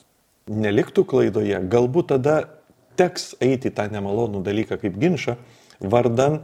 neliktų 0.49 1.05
klaidoje, 1.09 1.57
galbūt 1.69 2.13
tada 2.13 2.37
teks 2.97 3.33
eiti 3.43 3.71
tą 3.75 3.87
nemalonų 3.91 4.41
dalyką 4.45 4.79
kaip 4.81 4.97
ginčą, 5.01 5.35
vardan 5.81 6.39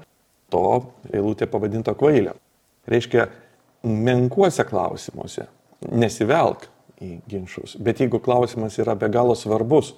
to 0.51 0.65
eilutė 1.13 1.48
pavadinto 1.50 1.94
kvailio. 1.98 2.36
Reiškia, 2.91 3.30
menkuose 3.88 4.65
klausimuose 4.68 5.48
nesivelk 5.89 6.68
į 7.01 7.15
ginčius, 7.30 7.77
bet 7.82 8.01
jeigu 8.03 8.20
klausimas 8.22 8.77
yra 8.82 8.94
be 9.00 9.10
galo 9.10 9.34
svarbus 9.38 9.96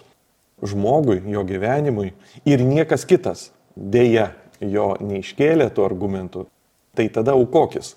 žmogui, 0.69 1.21
jo 1.29 1.43
gyvenimui 1.47 2.13
ir 2.47 2.63
niekas 2.63 3.05
kitas 3.09 3.49
dėja 3.75 4.31
jo 4.63 4.93
neiškėlė 5.01 5.69
tų 5.73 5.85
argumentų, 5.85 6.45
tai 6.95 7.07
tada 7.11 7.35
aukokis, 7.35 7.95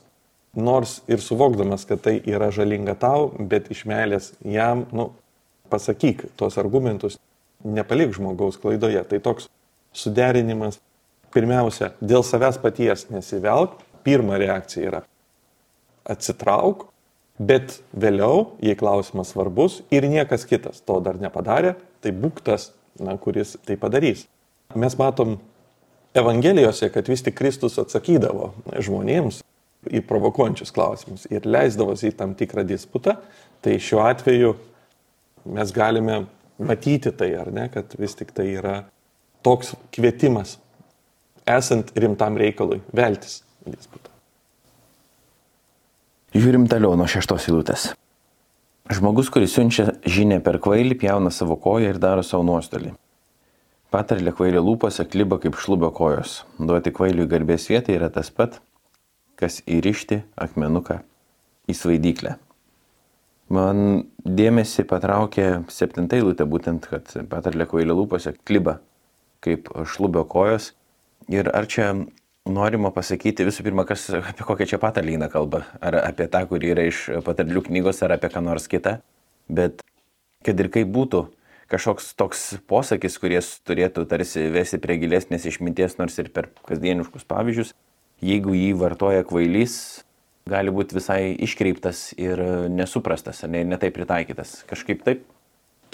nors 0.57 1.01
ir 1.11 1.21
suvokdamas, 1.23 1.85
kad 1.87 2.03
tai 2.07 2.17
yra 2.25 2.51
žalinga 2.55 2.97
tau, 2.99 3.29
bet 3.39 3.71
iš 3.71 3.85
meilės 3.89 4.33
jam, 4.41 4.87
nu, 4.97 5.11
pasakyk 5.71 6.25
tuos 6.39 6.57
argumentus, 6.59 7.19
nepalik 7.65 8.15
žmogaus 8.17 8.59
klaidoje. 8.61 9.03
Tai 9.11 9.21
toks 9.23 9.51
suderinimas, 9.97 10.81
pirmiausia, 11.35 11.93
dėl 12.01 12.25
savęs 12.25 12.61
paties 12.63 13.07
nesivelk, 13.13 13.77
pirma 14.07 14.39
reakcija 14.41 14.91
yra 14.91 15.03
atsitrauk, 16.07 16.87
bet 17.37 17.81
vėliau, 17.93 18.55
jei 18.65 18.79
klausimas 18.79 19.35
svarbus 19.35 19.83
ir 19.93 20.07
niekas 20.09 20.47
kitas 20.49 20.81
to 20.87 21.01
dar 21.05 21.19
nepadarė, 21.21 21.75
tai 22.05 22.13
būk 22.17 22.43
tas, 22.47 22.71
na, 23.03 23.17
kuris 23.21 23.57
tai 23.67 23.79
padarys. 23.81 24.27
Mes 24.75 24.97
matom 24.99 25.39
Evangelijose, 26.17 26.89
kad 26.95 27.09
vis 27.13 27.21
tik 27.23 27.37
Kristus 27.37 27.77
atsakydavo 27.79 28.55
žmonėms, 28.81 29.43
į 29.87 30.03
provokuojančius 30.07 30.73
klausimus 30.75 31.27
ir 31.31 31.47
leisdavosi 31.47 32.11
į 32.11 32.17
tam 32.19 32.35
tikrą 32.39 32.65
disputą, 32.67 33.17
tai 33.63 33.77
šiuo 33.83 34.03
atveju 34.07 34.55
mes 35.57 35.73
galime 35.75 36.25
matyti 36.59 37.13
tai, 37.15 37.33
ar 37.39 37.53
ne, 37.55 37.69
kad 37.73 37.95
vis 38.01 38.17
tik 38.19 38.33
tai 38.35 38.49
yra 38.57 38.77
toks 39.47 39.75
kvietimas, 39.95 40.57
esant 41.47 41.93
rimtam 41.95 42.39
reikalui, 42.41 42.81
veltis 42.97 43.43
disputą. 43.67 44.11
Žiūrim 46.37 46.67
toliau 46.69 46.97
nuo 46.99 47.07
šeštos 47.09 47.47
eilutės. 47.49 47.91
Žmogus, 48.87 49.33
kuris 49.35 49.51
siunčia 49.51 49.97
žinę 50.07 50.37
per 50.47 50.61
kvailį, 50.63 50.95
pjauna 51.01 51.33
savo 51.35 51.57
koją 51.59 51.89
ir 51.91 51.97
daro 51.99 52.23
savo 52.23 52.45
nuostolį. 52.47 52.93
Patarlė 53.91 54.31
kvailio 54.39 54.61
lūpose 54.63 55.03
kliba 55.11 55.41
kaip 55.43 55.59
šlubio 55.59 55.91
kojos. 55.95 56.45
Duoti 56.63 56.93
kvailiui 56.95 57.27
garbės 57.27 57.67
vietą 57.67 57.97
yra 57.97 58.13
tas 58.15 58.31
pat, 58.31 58.61
kas 59.35 59.59
įrišti 59.67 60.21
akmenuką 60.39 61.01
į 61.67 61.75
svaidyklę. 61.75 62.37
Man 63.51 64.07
dėmesį 64.23 64.87
patraukė 64.87 65.49
septinta 65.67 66.21
eilutė, 66.21 66.47
būtent, 66.47 66.87
kad 66.87 67.11
patarlė 67.31 67.67
kvailio 67.67 67.99
lūpose 68.05 68.37
kliba 68.47 68.79
kaip 69.43 69.67
šlubio 69.83 70.23
kojos. 70.31 70.77
Ir 71.27 71.51
ar 71.51 71.67
čia 71.67 71.91
norima 72.47 72.93
pasakyti 72.95 73.47
visų 73.47 73.67
pirma, 73.67 73.85
kas, 73.89 74.09
apie 74.15 74.47
kokią 74.47 74.69
čia 74.73 74.79
patarlyną 74.83 75.29
kalba, 75.33 75.65
ar 75.85 75.99
apie 76.05 76.29
tą, 76.33 76.45
kuri 76.51 76.73
yra 76.75 76.87
iš 76.89 77.07
patarlių 77.27 77.67
knygos, 77.69 78.03
ar 78.07 78.17
apie 78.17 78.31
ką 78.33 78.43
nors 78.45 78.69
kitą. 78.71 78.99
Bet 79.47 79.83
kad 80.47 80.59
ir 80.63 80.71
kaip 80.73 80.91
būtų, 80.95 81.27
kažkoks 81.73 82.13
toks 82.19 82.47
posakis, 82.71 83.19
kuris 83.23 83.57
turėtų 83.67 84.07
tarsi 84.11 84.47
vesti 84.55 84.81
prie 84.83 84.99
gilesnės 85.03 85.47
išminties, 85.51 85.99
nors 86.01 86.19
ir 86.23 86.31
per 86.35 86.51
kasdieniškus 86.69 87.27
pavyzdžius, 87.29 87.75
jeigu 88.25 88.55
jį 88.57 88.73
vartoja 88.81 89.27
kvailys, 89.27 90.05
gali 90.47 90.71
būti 90.75 90.97
visai 90.97 91.21
iškreiptas 91.43 92.13
ir 92.19 92.41
nesuprastas, 92.71 93.43
ne, 93.51 93.65
netai 93.67 93.91
pritaikytas. 93.95 94.61
Kažkaip 94.71 95.03
taip? 95.07 95.27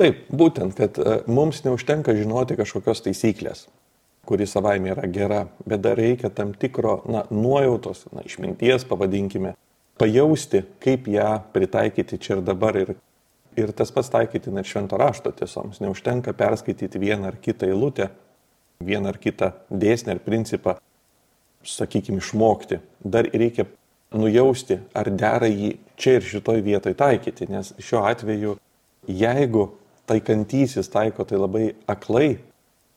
Taip, 0.01 0.25
būtent, 0.33 0.77
kad 0.77 0.97
e, 1.01 1.19
mums 1.29 1.63
neužtenka 1.67 2.15
žinoti 2.17 2.57
kažkokios 2.57 3.05
taisyklės, 3.05 3.67
kuri 4.27 4.47
savaime 4.47 4.93
yra 4.95 5.07
gera, 5.11 5.43
bet 5.67 5.83
dar 5.83 5.99
reikia 5.99 6.31
tam 6.31 6.53
tikro 6.55 7.01
na, 7.11 7.25
nuojautos, 7.31 8.07
na, 8.15 8.23
išminties, 8.27 8.87
pavadinkime, 8.89 9.57
pajausti, 9.99 10.63
kaip 10.83 11.09
ją 11.11 11.31
pritaikyti 11.55 12.21
čia 12.23 12.37
ir 12.39 12.45
dabar. 12.47 12.79
Ir, 12.79 12.95
ir 13.59 13.73
tas 13.77 13.91
pats 13.93 14.09
taikyti 14.13 14.53
net 14.55 14.69
švento 14.69 14.97
rašto 14.97 15.33
tiesoms. 15.37 15.83
Neužtenka 15.83 16.33
perskaityti 16.33 17.03
vieną 17.03 17.33
ar 17.33 17.37
kitą 17.43 17.69
eilutę, 17.69 18.09
vieną 18.83 19.13
ar 19.13 19.19
kitą 19.21 19.53
dėsnį 19.69 20.15
ar 20.15 20.23
principą 20.25 20.77
sakykime, 21.67 22.23
išmokti. 22.23 22.81
Dar 23.05 23.29
reikia 23.29 23.67
nujausti, 24.15 24.79
ar 24.95 25.11
dera 25.11 25.49
jį 25.51 25.77
čia 26.01 26.19
ir 26.19 26.27
šitoj 26.27 26.63
vietoj 26.65 26.95
taikyti, 26.99 27.49
nes 27.51 27.73
šiuo 27.83 28.05
atveju, 28.09 28.57
jeigu 29.09 29.69
taikantysis 30.11 30.91
taiko 30.93 31.25
tai 31.29 31.41
labai 31.41 31.67
aklai, 31.91 32.37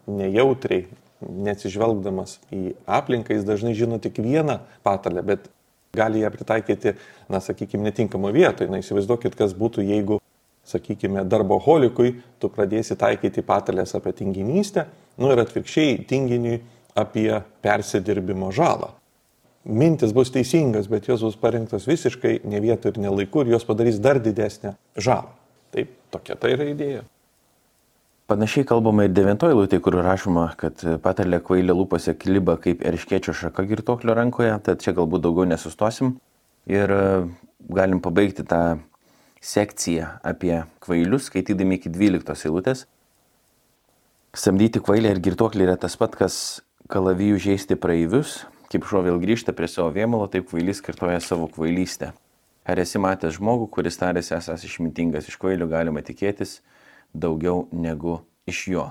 nejautriai, 0.05 0.86
neatsižvelgdamas 1.22 2.39
į 2.53 2.75
aplinką, 2.86 3.36
jis 3.36 3.45
dažnai 3.48 3.74
žino 3.77 4.00
tik 4.03 4.19
vieną 4.22 4.60
patarlę, 4.86 5.24
bet 5.25 5.50
gali 5.95 6.19
ją 6.19 6.31
pritaikyti, 6.31 6.95
na, 7.31 7.39
sakykime, 7.39 7.88
netinkamo 7.88 8.31
vietoje. 8.36 8.69
Na, 8.72 8.81
įsivaizduokit, 8.84 9.38
kas 9.39 9.55
būtų, 9.57 9.86
jeigu, 9.88 10.19
sakykime, 10.67 11.24
darboholikui 11.29 12.17
tu 12.41 12.50
pradėsi 12.51 12.98
taikyti 13.00 13.45
patarlės 13.45 13.95
apie 13.98 14.13
tinginystę, 14.17 14.88
nu 15.22 15.31
ir 15.31 15.41
atvirkščiai 15.45 16.03
tinginiui 16.10 16.60
apie 16.98 17.29
persidirbimo 17.63 18.51
žalą. 18.55 18.91
Mintis 19.65 20.13
bus 20.13 20.29
teisingas, 20.34 20.86
bet 20.91 21.07
jos 21.10 21.24
bus 21.25 21.39
parinktos 21.41 21.88
visiškai 21.89 22.39
ne 22.45 22.62
vietoj 22.62 22.93
ir 22.93 23.01
ne 23.01 23.13
laiku 23.13 23.41
ir 23.41 23.55
jos 23.55 23.65
padarys 23.65 23.98
dar 24.01 24.19
didesnę 24.22 24.75
žalą. 24.98 25.34
Taip, 25.74 25.95
tokia 26.13 26.38
tai 26.39 26.53
yra 26.53 26.69
idėja. 26.69 27.01
Panašiai 28.25 28.65
kalbama 28.65 29.03
ir 29.05 29.12
devintoji 29.13 29.53
lūtė, 29.53 29.77
kur 29.86 30.00
rašoma, 30.01 30.48
kad 30.58 30.82
patarlė 31.03 31.38
kvailė 31.46 31.75
lūpose 31.77 32.15
kliba 32.17 32.55
kaip 32.58 32.82
erškėčio 32.82 33.36
šaka 33.38 33.67
girtoklio 33.70 34.15
rankoje, 34.17 34.50
tad 34.65 34.82
čia 34.82 34.96
galbūt 34.98 35.22
daugiau 35.27 35.46
nesustosim 35.46 36.15
ir 36.65 36.89
e, 36.89 37.03
galim 37.70 38.01
pabaigti 38.01 38.41
tą 38.50 38.79
sekciją 39.46 40.10
apie 40.25 40.63
kvailius, 40.82 41.29
skaitydami 41.29 41.77
iki 41.77 41.94
12 41.94 42.50
eilutės. 42.50 42.88
Samdyti 44.34 44.82
kvailę 44.82 45.13
ir 45.13 45.22
girtoklį 45.22 45.70
yra 45.70 45.77
tas 45.77 45.94
pat, 45.94 46.17
kas 46.17 46.63
kalavijų 46.89 47.38
žaisti 47.46 47.77
praeivius, 47.77 48.39
kaip 48.74 48.89
šuo 48.89 49.05
vėl 49.05 49.22
grįžta 49.22 49.53
prie 49.53 49.70
savo 49.70 49.94
vėmalo, 49.94 50.25
taip 50.34 50.50
kvailys 50.50 50.82
kartoja 50.82 51.22
savo 51.22 51.46
kvailystę. 51.53 52.15
Ar 52.65 52.82
esi 52.82 52.98
matęs 52.98 53.38
žmogų, 53.38 53.70
kuris 53.70 54.01
tarėsi 54.01 54.34
esas 54.34 54.65
išmintingas 54.65 55.29
iš 55.29 55.38
kvailių, 55.38 55.70
galima 55.70 56.01
tikėtis, 56.01 56.63
daugiau 57.15 57.65
negu 57.72 58.19
iš 58.50 58.65
jo. 58.72 58.89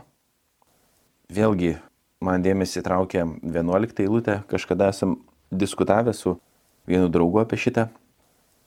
Vėlgi, 1.33 1.77
man 2.25 2.45
dėmesį 2.45 2.83
traukia 2.85 3.27
11 3.45 4.03
eilutė, 4.05 4.41
kažkada 4.51 4.91
esam 4.93 5.19
diskutavę 5.53 6.15
su 6.17 6.39
vienu 6.89 7.09
draugu 7.13 7.43
apie 7.45 7.59
šitą 7.61 7.89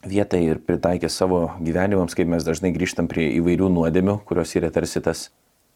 vietą 0.07 0.39
ir 0.41 0.61
pritaikę 0.61 1.09
savo 1.09 1.51
gyvenimams, 1.59 2.15
kaip 2.15 2.29
mes 2.29 2.45
dažnai 2.45 2.71
grįžtam 2.75 3.09
prie 3.09 3.27
įvairių 3.39 3.69
nuodėmių, 3.73 4.19
kurios 4.29 4.53
yra 4.55 4.69
tarsi 4.73 5.01
tas 5.03 5.29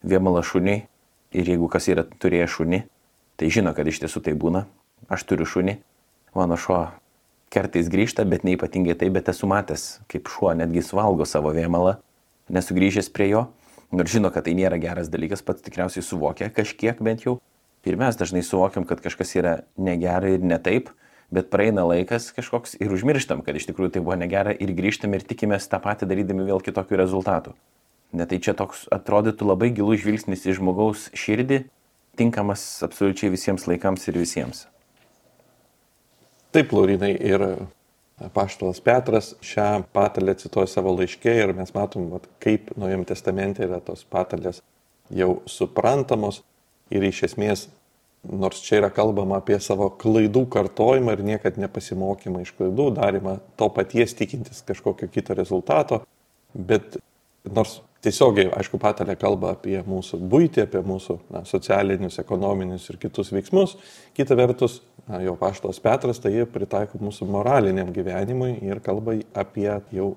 viemala 0.03 0.43
šuniai. 0.45 0.85
Ir 1.31 1.47
jeigu 1.47 1.69
kas 1.71 1.87
yra 1.87 2.03
turėję 2.03 2.47
šunį, 2.51 2.81
tai 3.39 3.47
žino, 3.47 3.71
kad 3.71 3.87
iš 3.87 4.01
tiesų 4.03 4.19
tai 4.25 4.33
būna. 4.35 4.65
Aš 5.07 5.23
turiu 5.29 5.47
šunį, 5.47 5.77
mano 6.35 6.57
šuo 6.59 6.89
kartais 7.51 7.87
grįžta, 7.91 8.25
bet 8.27 8.43
neipatingai 8.43 8.97
tai, 8.99 9.07
bet 9.15 9.31
esu 9.31 9.47
matęs, 9.47 10.01
kaip 10.11 10.27
šuo 10.27 10.51
netgi 10.59 10.83
suvalgo 10.83 11.23
savo 11.27 11.53
vėmalą, 11.55 11.97
nesugrįžęs 12.51 13.07
prie 13.15 13.29
jo 13.31 13.45
nors 13.91 14.11
žino, 14.11 14.31
kad 14.33 14.47
tai 14.47 14.55
nėra 14.57 14.79
geras 14.81 15.11
dalykas, 15.11 15.43
pats 15.45 15.63
tikriausiai 15.65 16.03
suvokia 16.05 16.49
kažkiek 16.53 16.99
bent 17.03 17.25
jau. 17.27 17.39
Ir 17.87 17.97
mes 17.97 18.17
dažnai 18.17 18.43
suvokiam, 18.45 18.85
kad 18.85 19.01
kažkas 19.01 19.33
yra 19.39 19.53
negera 19.77 20.29
ir 20.29 20.43
ne 20.45 20.59
taip, 20.61 20.91
bet 21.33 21.49
praeina 21.49 21.83
laikas 21.87 22.29
kažkoks 22.35 22.75
ir 22.83 22.93
užmirštam, 22.93 23.41
kad 23.45 23.57
iš 23.57 23.69
tikrųjų 23.71 23.95
tai 23.95 24.03
buvo 24.05 24.17
negera 24.19 24.53
ir 24.53 24.73
grįžtam 24.77 25.15
ir 25.17 25.25
tikimės 25.25 25.69
tą 25.71 25.79
patį 25.81 26.09
darydami 26.11 26.45
vėl 26.45 26.61
kitokių 26.61 26.99
rezultatų. 27.01 27.55
Net 28.11 28.29
tai 28.29 28.41
čia 28.43 28.53
toks 28.57 28.85
atrodytų 28.91 29.47
labai 29.47 29.71
gilus 29.73 30.03
žvilgsnis 30.03 30.43
į 30.45 30.57
žmogaus 30.59 31.07
širdį, 31.15 31.63
tinkamas 32.19 32.65
absoliučiai 32.83 33.31
visiems 33.31 33.65
laikams 33.71 34.07
ir 34.11 34.19
visiems. 34.19 34.65
Taip, 36.51 36.73
Laurinai, 36.75 37.13
ir 37.15 37.45
Paštalas 38.33 38.81
Petras 38.83 39.33
šią 39.41 39.83
patalę 39.93 40.35
cituoja 40.37 40.69
savo 40.69 40.93
laiškė 40.97 41.33
ir 41.41 41.53
mes 41.57 41.73
matom, 41.73 42.09
vat, 42.13 42.27
kaip 42.43 42.73
Naujame 42.77 43.07
testamente 43.09 43.65
yra 43.65 43.81
tos 43.83 44.03
patalės 44.05 44.61
jau 45.11 45.41
suprantamos 45.49 46.41
ir 46.93 47.05
iš 47.07 47.23
esmės, 47.31 47.67
nors 48.21 48.61
čia 48.61 48.81
yra 48.81 48.91
kalbama 48.93 49.39
apie 49.41 49.57
savo 49.63 49.89
klaidų 50.01 50.45
kartojimą 50.53 51.15
ir 51.17 51.23
niekad 51.31 51.57
nepasimokymą 51.61 52.43
iš 52.45 52.53
klaidų, 52.57 52.91
darimą 52.99 53.39
to 53.57 53.69
paties 53.73 54.13
tikintis 54.17 54.61
kažkokio 54.67 55.09
kito 55.11 55.37
rezultato, 55.37 56.03
bet 56.53 56.99
nors 57.49 57.79
tiesiogiai, 58.01 58.49
aišku, 58.57 58.79
patalė 58.81 59.15
kalba 59.19 59.53
apie 59.55 59.77
mūsų 59.85 60.19
būtį, 60.31 60.65
apie 60.65 60.81
mūsų 60.85 61.17
na, 61.33 61.43
socialinius, 61.47 62.17
ekonominius 62.21 62.87
ir 62.89 62.97
kitus 63.01 63.31
veiksmus. 63.33 63.75
Kita 64.17 64.37
vertus, 64.39 64.79
jo 65.25 65.35
paštos 65.39 65.81
Petras 65.83 66.21
tai 66.23 66.33
jie 66.35 66.45
pritaiko 66.49 66.99
mūsų 67.01 67.27
moraliniam 67.31 67.91
gyvenimui 67.93 68.53
ir 68.63 68.79
kalba 68.83 69.17
apie 69.37 69.69
jau 69.91 70.13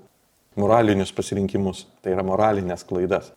moralinius 0.61 1.13
pasirinkimus, 1.13 1.87
tai 2.03 2.15
yra 2.15 2.23
moralinės 2.27 2.87
klaidas. 2.87 3.33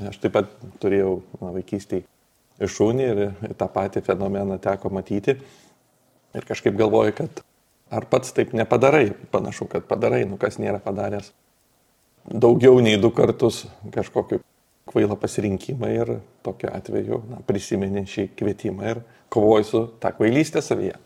Aš 0.00 0.20
taip 0.22 0.36
pat 0.36 0.52
turėjau 0.80 1.18
vaikystėje 1.40 2.68
šunį 2.70 3.10
ir 3.10 3.22
tą 3.58 3.68
patį 3.72 4.04
fenomeną 4.06 4.60
teko 4.62 4.92
matyti. 4.92 5.36
Ir 6.36 6.46
kažkaip 6.46 6.76
galvoju, 6.78 7.16
kad 7.18 7.42
ar 7.90 8.06
pats 8.08 8.32
taip 8.32 8.54
nepadarai, 8.54 9.10
panašu, 9.32 9.66
kad 9.68 9.84
padarai, 9.90 10.22
nu 10.30 10.38
kas 10.40 10.60
nėra 10.62 10.78
padaręs 10.84 11.32
daugiau 12.28 12.80
nei 12.82 12.98
du 13.00 13.10
kartus 13.14 13.64
kažkokį 13.94 14.40
kvailą 14.90 15.16
pasirinkimą 15.20 15.90
ir 15.94 16.12
tokiu 16.44 16.70
atveju 16.72 17.22
na, 17.30 17.40
prisimeni 17.46 18.04
šį 18.10 18.30
kvietimą 18.38 18.94
ir 18.94 19.02
kovoji 19.30 19.64
su 19.64 19.86
tą 20.02 20.12
kvailystę 20.16 20.62
savyje. 20.62 20.98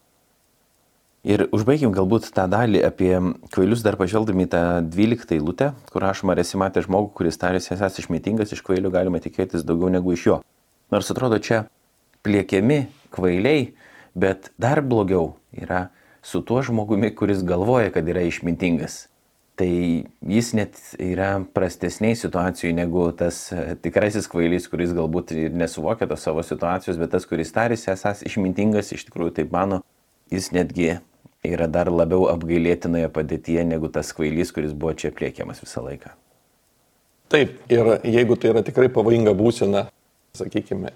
Ir 1.24 1.46
užbaigim 1.56 1.92
galbūt 1.96 2.28
tą 2.36 2.44
dalį 2.52 2.82
apie 2.84 3.12
kvailius 3.54 3.80
dar 3.84 3.96
pažvelgdami 3.96 4.44
tą 4.52 4.64
12 4.92 5.38
eilutę, 5.38 5.70
kur 5.88 6.04
rašoma, 6.04 6.34
ar 6.34 6.42
esi 6.42 6.60
matę 6.60 6.82
žmogų, 6.84 7.14
kuris 7.16 7.40
tarėsi 7.40 7.72
esas 7.72 7.96
išmintingas, 8.02 8.52
iš 8.52 8.60
kvailių 8.66 8.92
galima 8.92 9.22
tikėtis 9.24 9.64
daugiau 9.64 9.88
negu 9.92 10.12
iš 10.12 10.26
jo. 10.28 10.36
Nors 10.92 11.08
atrodo 11.14 11.40
čia 11.40 11.62
pliekiami 12.24 12.82
kvailiai, 13.14 13.70
bet 14.12 14.52
dar 14.60 14.84
blogiau 14.84 15.32
yra 15.56 15.86
su 16.20 16.44
tuo 16.44 16.60
žmogumi, 16.64 17.14
kuris 17.16 17.40
galvoja, 17.44 17.88
kad 17.94 18.04
yra 18.08 18.26
išmintingas 18.28 19.06
tai 19.54 20.04
jis 20.26 20.50
net 20.58 20.78
yra 20.98 21.38
prastesniai 21.54 22.16
situacijai 22.18 22.74
negu 22.74 23.06
tas 23.16 23.46
e, 23.54 23.76
tikrasis 23.82 24.26
kvailys, 24.30 24.66
kuris 24.70 24.94
galbūt 24.96 25.34
ir 25.36 25.54
nesuvokia 25.54 26.08
tos 26.10 26.24
savo 26.26 26.42
situacijos, 26.42 26.98
bet 26.98 27.12
tas, 27.14 27.26
kuris 27.30 27.54
tarėsi 27.54 27.92
esas 27.94 28.24
išmintingas, 28.26 28.90
iš 28.96 29.06
tikrųjų 29.08 29.36
taip 29.38 29.54
mano, 29.54 29.82
jis 30.34 30.50
netgi 30.54 30.96
yra 31.44 31.68
dar 31.70 31.90
labiau 31.92 32.26
apgailėtinoje 32.32 33.12
padėtyje 33.14 33.66
negu 33.68 33.90
tas 33.92 34.10
kvailys, 34.16 34.50
kuris 34.56 34.74
buvo 34.74 34.96
čia 34.98 35.12
pliekiamas 35.14 35.62
visą 35.62 35.84
laiką. 35.84 36.14
Taip, 37.30 37.54
ir 37.72 37.96
jeigu 38.04 38.36
tai 38.40 38.50
yra 38.52 38.62
tikrai 38.66 38.90
pavojinga 38.92 39.32
būsena, 39.38 39.86
sakykime, 40.36 40.92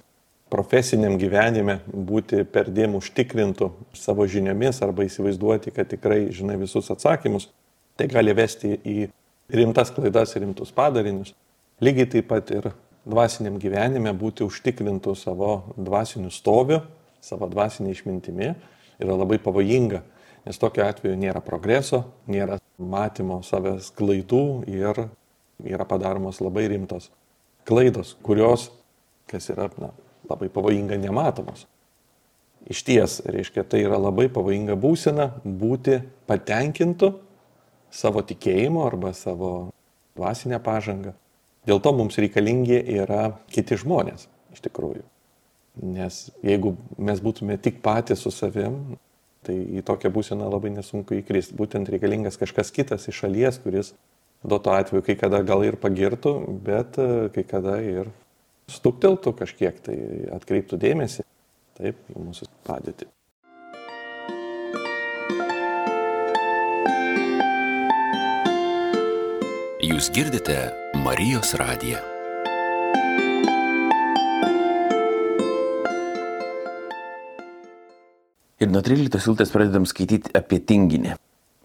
profesiniam 0.50 1.14
gyvenime 1.20 1.78
būti 1.86 2.42
perdėm 2.48 2.96
užtikrintų 2.98 3.70
savo 3.96 4.26
žiniomis 4.26 4.82
arba 4.84 5.06
įsivaizduoti, 5.06 5.72
kad 5.74 5.90
tikrai 5.92 6.26
žinai 6.34 6.58
visus 6.60 6.90
atsakymus, 6.92 7.48
Tai 7.98 8.06
gali 8.06 8.34
vesti 8.36 8.76
į 8.86 9.08
rimtas 9.58 9.90
klaidas 9.94 10.36
ir 10.36 10.44
rimtus 10.44 10.70
padarinius. 10.74 11.32
Lygiai 11.82 12.10
taip 12.12 12.28
pat 12.30 12.50
ir 12.54 12.70
dvasiniam 13.08 13.58
gyvenime 13.58 14.12
būti 14.14 14.44
užtikrintų 14.46 15.14
savo 15.18 15.74
dvasiniu 15.74 16.30
stoviu, 16.34 16.82
savo 17.20 17.48
dvasinė 17.50 17.94
išmintimi 17.94 18.52
yra 18.98 19.16
labai 19.16 19.38
pavojinga, 19.42 20.02
nes 20.46 20.58
tokiu 20.60 20.84
atveju 20.86 21.18
nėra 21.18 21.42
progreso, 21.44 22.04
nėra 22.30 22.58
matymo 22.78 23.40
savęs 23.46 23.90
klaidų 23.98 24.44
ir 24.70 25.06
yra 25.66 25.86
padaromos 25.88 26.42
labai 26.42 26.68
rimtos 26.70 27.10
klaidos, 27.68 28.14
kurios, 28.22 28.70
kas 29.28 29.50
yra 29.52 29.68
na, 29.80 29.90
labai 30.30 30.48
pavojinga, 30.52 30.96
nematomos. 31.00 31.66
Iš 32.68 32.82
ties, 32.84 33.18
reiškia, 33.26 33.64
tai 33.64 33.82
yra 33.84 33.98
labai 34.00 34.28
pavojinga 34.32 34.76
būsena 34.78 35.30
būti 35.42 35.98
patenkintu 36.28 37.14
savo 37.94 38.22
tikėjimo 38.26 38.84
arba 38.86 39.12
savo 39.16 39.70
dvasinę 40.18 40.60
pažangą. 40.64 41.14
Dėl 41.68 41.80
to 41.84 41.92
mums 41.92 42.18
reikalingi 42.20 42.78
yra 42.98 43.38
kiti 43.52 43.76
žmonės, 43.78 44.26
iš 44.54 44.62
tikrųjų. 44.64 45.04
Nes 45.94 46.26
jeigu 46.42 46.74
mes 46.98 47.20
būtume 47.22 47.58
tik 47.62 47.82
patys 47.84 48.24
su 48.24 48.32
savim, 48.34 48.96
tai 49.46 49.56
į 49.78 49.84
tokią 49.86 50.10
būseną 50.14 50.48
labai 50.50 50.72
nesunku 50.74 51.20
įkristi. 51.20 51.56
Būtent 51.58 51.90
reikalingas 51.92 52.40
kažkas 52.40 52.72
kitas 52.74 53.06
iš 53.08 53.22
šalies, 53.22 53.60
kuris 53.62 53.92
duoto 54.42 54.74
atveju 54.74 55.04
kai 55.06 55.18
kada 55.18 55.42
gal 55.46 55.64
ir 55.66 55.78
pagirtų, 55.80 56.34
bet 56.64 56.98
e, 56.98 57.28
kai 57.34 57.44
kada 57.46 57.78
ir 57.82 58.10
stukteltų 58.70 59.34
kažkiek, 59.38 59.78
tai 59.84 59.98
atkreiptų 60.38 60.80
dėmesį 60.82 61.24
taip, 61.78 62.02
į 62.12 62.26
mūsų 62.26 62.50
padėtį. 62.66 63.08
Jūs 69.98 70.12
girdite 70.14 70.54
Marijos 71.02 71.56
radiją. 71.58 71.98
Ir 78.62 78.70
nuo 78.70 78.78
13 78.86 79.18
siltės 79.18 79.50
pradedam 79.50 79.88
skaityti 79.90 80.30
apie 80.38 80.60
tinginį. 80.62 81.16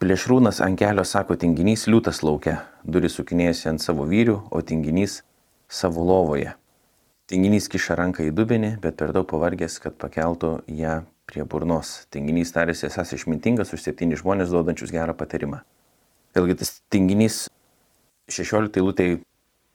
Plėšrūnas 0.01 0.63
ant 0.65 0.81
kelio 0.81 1.05
sako 1.05 1.37
tinginys 1.37 1.85
liūtas 1.85 2.23
laukia, 2.25 2.57
duris 2.81 3.19
sukinėjasi 3.21 3.69
ant 3.75 3.85
savo 3.85 4.09
vyrių, 4.09 4.39
o 4.49 4.65
tinginys 4.65 5.19
savo 5.69 6.01
lovoje. 6.01 6.57
Tinginys 7.29 7.69
kiša 7.69 8.01
ranką 8.01 8.25
į 8.25 8.33
dubenį, 8.33 8.75
bet 8.81 8.97
per 8.97 9.13
daug 9.13 9.29
pavargęs, 9.29 9.77
kad 9.77 10.01
pakeltų 10.01 10.55
ją 10.81 11.03
prie 11.29 11.45
burnos. 11.45 11.99
Tinginys 12.09 12.57
tarėsi 12.57 12.89
esas 12.89 13.13
išmintingas 13.13 13.77
už 13.77 13.85
septynis 13.91 14.25
žmonės 14.25 14.49
duodančius 14.49 14.97
gerą 14.97 15.13
patarimą. 15.21 15.61
Vėlgi 16.33 16.63
tas 16.63 16.79
tinginys 16.89 17.43
16 18.31 18.79
eilutėj 18.79 19.17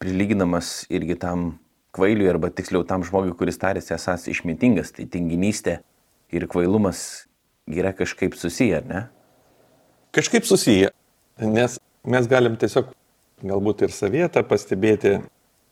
prilyginamas 0.00 0.87
irgi 0.92 1.18
tam 1.20 1.58
kvailiui 1.96 2.28
arba 2.30 2.50
tiksliau 2.54 2.84
tam 2.87 3.04
žmogui, 3.04 3.34
kuris 3.37 3.58
tarėsi 3.61 3.94
esas 3.96 4.28
išmintingas. 4.30 4.92
Tai 4.96 5.08
tinginystė 5.11 5.80
ir 6.32 6.46
kvailumas 6.50 7.28
yra 7.68 7.92
kažkaip 7.96 8.37
susiję, 8.38 8.82
ne? 8.88 9.06
Kažkaip 10.16 10.46
susiję, 10.48 10.90
nes 11.44 11.76
mes 12.08 12.28
galim 12.30 12.56
tiesiog 12.56 12.94
galbūt 13.44 13.84
ir 13.87 13.92
savietą 13.94 14.42
pastebėti, 14.46 15.18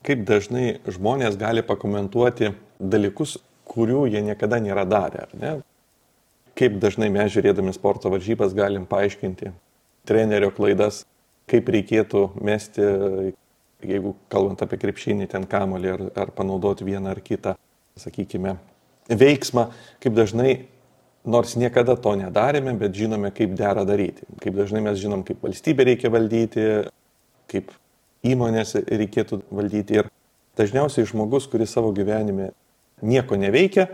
kaip 0.06 0.26
dažnai 0.28 0.78
žmonės 0.84 1.38
gali 1.40 1.64
pakomentuoti 1.66 2.52
dalykus, 2.78 3.38
kurių 3.66 4.04
jie 4.12 4.22
niekada 4.22 4.60
nėra 4.62 4.84
darę, 4.86 5.26
ar 5.26 5.40
ne? 5.40 5.54
Kaip 6.56 6.78
dažnai 6.80 7.08
mes 7.12 7.32
žiūrėdami 7.32 7.72
sporto 7.76 8.12
varžybas 8.12 8.54
galim 8.56 8.86
paaiškinti 8.88 9.50
trenerio 10.06 10.52
klaidas, 10.54 11.04
kaip 11.50 11.68
reikėtų 11.70 12.22
mesti, 12.44 12.86
jeigu 13.86 14.14
kalbant 14.32 14.62
apie 14.64 14.78
krepšinį, 14.82 15.28
ten 15.30 15.46
kamolį 15.48 15.92
ar, 15.92 16.06
ar 16.24 16.32
panaudoti 16.34 16.86
vieną 16.86 17.12
ar 17.12 17.20
kitą, 17.24 17.54
sakykime, 18.00 18.56
veiksmą, 19.08 19.68
kaip 20.02 20.16
dažnai 20.16 20.56
nors 21.26 21.56
niekada 21.58 21.96
to 21.98 22.14
nedarėme, 22.18 22.74
bet 22.78 22.94
žinome, 22.94 23.32
kaip 23.34 23.54
dera 23.58 23.84
daryti. 23.86 24.26
Kaip 24.42 24.56
dažnai 24.58 24.82
mes 24.84 24.98
žinom, 25.00 25.24
kaip 25.26 25.42
valstybė 25.42 25.90
reikia 25.90 26.10
valdyti, 26.14 26.66
kaip 27.50 27.72
įmonės 28.26 28.76
reikėtų 28.86 29.42
valdyti. 29.50 30.02
Ir 30.02 30.10
dažniausiai 30.58 31.06
žmogus, 31.08 31.48
kuris 31.50 31.74
savo 31.74 31.92
gyvenime 31.94 32.52
nieko 33.02 33.38
neveikia, 33.38 33.90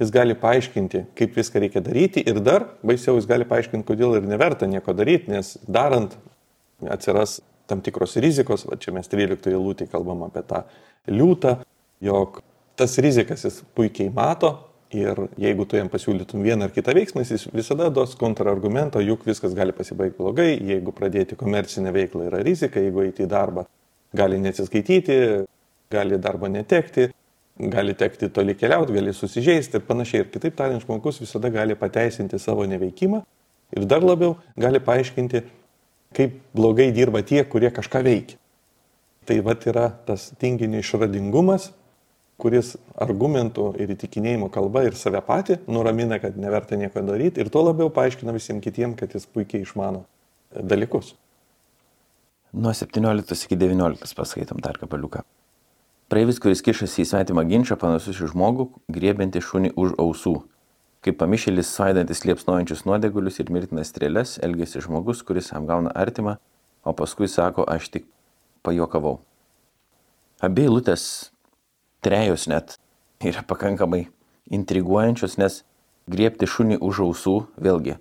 jis 0.00 0.12
gali 0.14 0.36
paaiškinti, 0.38 1.04
kaip 1.18 1.36
viską 1.38 1.62
reikia 1.62 1.82
daryti 1.84 2.22
ir 2.26 2.40
dar 2.44 2.68
baisiau 2.86 3.16
jis 3.18 3.28
gali 3.30 3.46
paaiškinti, 3.48 3.86
kodėl 3.88 4.18
ir 4.18 4.28
neverta 4.28 4.68
nieko 4.70 4.94
daryti, 4.96 5.30
nes 5.32 5.54
darant 5.66 6.16
atsiras 6.90 7.38
tam 7.70 7.80
tikros 7.84 8.16
rizikos, 8.20 8.66
va 8.68 8.76
čia 8.80 8.92
mes 8.92 9.08
13 9.08 9.52
eilutėje 9.52 9.92
kalbam 9.92 10.26
apie 10.26 10.42
tą 10.48 10.64
liūtą, 11.08 11.58
jog 12.04 12.42
tas 12.76 12.98
rizikas 13.00 13.46
jis 13.46 13.62
puikiai 13.76 14.12
mato, 14.12 14.56
Ir 14.94 15.18
jeigu 15.40 15.64
tu 15.66 15.74
jam 15.74 15.88
pasiūlytum 15.90 16.44
vieną 16.44 16.68
ar 16.68 16.72
kitą 16.74 16.92
veiksmą, 16.94 17.24
jis 17.26 17.48
visada 17.50 17.88
duos 17.90 18.12
kontrargumentą, 18.18 19.00
juk 19.02 19.24
viskas 19.26 19.54
gali 19.56 19.74
pasibaigti 19.74 20.20
blogai, 20.20 20.52
jeigu 20.68 20.92
pradėti 20.94 21.34
komercinę 21.40 21.90
veiklą 21.94 22.28
yra 22.28 22.42
rizika, 22.46 22.78
jeigu 22.78 23.02
eiti 23.02 23.24
į 23.24 23.30
darbą 23.32 23.64
gali 24.14 24.38
nesiskaityti, 24.38 25.16
gali 25.90 26.18
darbo 26.22 26.46
netekti, 26.46 27.08
gali 27.74 27.96
tekti 27.98 28.28
toli 28.30 28.54
keliauti, 28.54 28.94
gali 28.94 29.16
susižeisti 29.16 29.80
ir 29.80 29.86
panašiai. 29.88 30.22
Ir 30.22 30.30
kitaip 30.30 30.54
tariant, 30.60 30.86
žmogus 30.86 31.18
visada 31.24 31.50
gali 31.50 31.74
pateisinti 31.80 32.38
savo 32.38 32.66
neveikimą 32.70 33.24
ir 33.74 33.90
dar 33.90 34.06
labiau 34.06 34.36
gali 34.54 34.78
paaiškinti, 34.78 35.42
kaip 36.16 36.38
blogai 36.56 36.90
dirba 36.94 37.22
tie, 37.26 37.42
kurie 37.44 37.70
kažką 37.74 38.02
veikia. 38.06 38.38
Tai 39.24 39.38
va 39.40 39.54
yra 39.56 39.88
tas 40.06 40.30
tinginio 40.40 40.82
išradingumas, 40.82 41.70
kuris 42.40 42.74
argumentų 43.00 43.70
ir 43.80 43.94
įtikinėjimo 43.94 44.50
kalba 44.52 44.84
ir 44.84 44.96
save 44.98 45.22
patį 45.24 45.60
nuramina, 45.70 46.18
kad 46.20 46.36
neverta 46.40 46.76
nieko 46.76 47.02
daryti 47.06 47.40
ir 47.40 47.50
tuo 47.52 47.62
labiau 47.68 47.92
paaiškina 47.94 48.34
visiems 48.34 48.64
kitiems, 48.64 48.98
kad 49.00 49.14
jis 49.14 49.26
puikiai 49.30 49.64
išmano 49.64 50.04
dalykus. 50.54 51.14
Nuo 52.54 52.74
17 52.74 53.46
iki 53.46 53.56
19 53.58 54.14
paskaitom 54.14 54.60
dar 54.62 54.78
kapaliuką. 54.78 55.24
Praeivis, 56.12 56.38
kuris 56.38 56.60
kišasi 56.62 57.02
į 57.02 57.08
svetimą 57.10 57.42
ginčą, 57.48 57.78
panašus 57.80 58.20
į 58.20 58.28
žmogų, 58.34 58.68
griebinti 58.92 59.40
šunį 59.42 59.72
už 59.80 59.96
ausų. 59.98 60.34
Kaip 61.04 61.18
pamišėlis 61.20 61.68
svaidantis 61.68 62.22
liepsnojančius 62.24 62.86
nuodegulius 62.88 63.36
ir 63.42 63.50
mirtinas 63.52 63.90
strėlės, 63.92 64.38
elgesi 64.44 64.80
žmogus, 64.80 65.20
kuris 65.26 65.50
apgauna 65.52 65.92
artimą, 65.92 66.38
o 66.84 66.94
paskui 66.96 67.28
sako, 67.28 67.66
aš 67.68 67.90
tik 67.92 68.06
pajokavau. 68.64 69.18
Abie 70.40 70.64
eilutės 70.64 71.30
trejos 72.04 72.46
net 72.48 72.78
yra 73.24 73.44
pakankamai 73.44 74.06
intriguojančios, 74.52 75.36
nes 75.40 75.60
griebti 76.10 76.48
šunį 76.48 76.80
už 76.84 77.02
ausų, 77.04 77.34
vėlgi, 77.60 77.98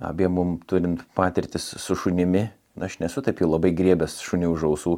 abiem 0.00 0.32
mum 0.36 0.56
turint 0.68 1.04
patirtis 1.16 1.68
su 1.80 1.96
šunimi, 1.96 2.46
na, 2.76 2.88
aš 2.88 2.98
nesu 3.00 3.24
taip 3.24 3.40
jau 3.40 3.48
labai 3.50 3.72
griebęs 3.76 4.18
šunį 4.24 4.48
už 4.52 4.66
ausų, 4.70 4.94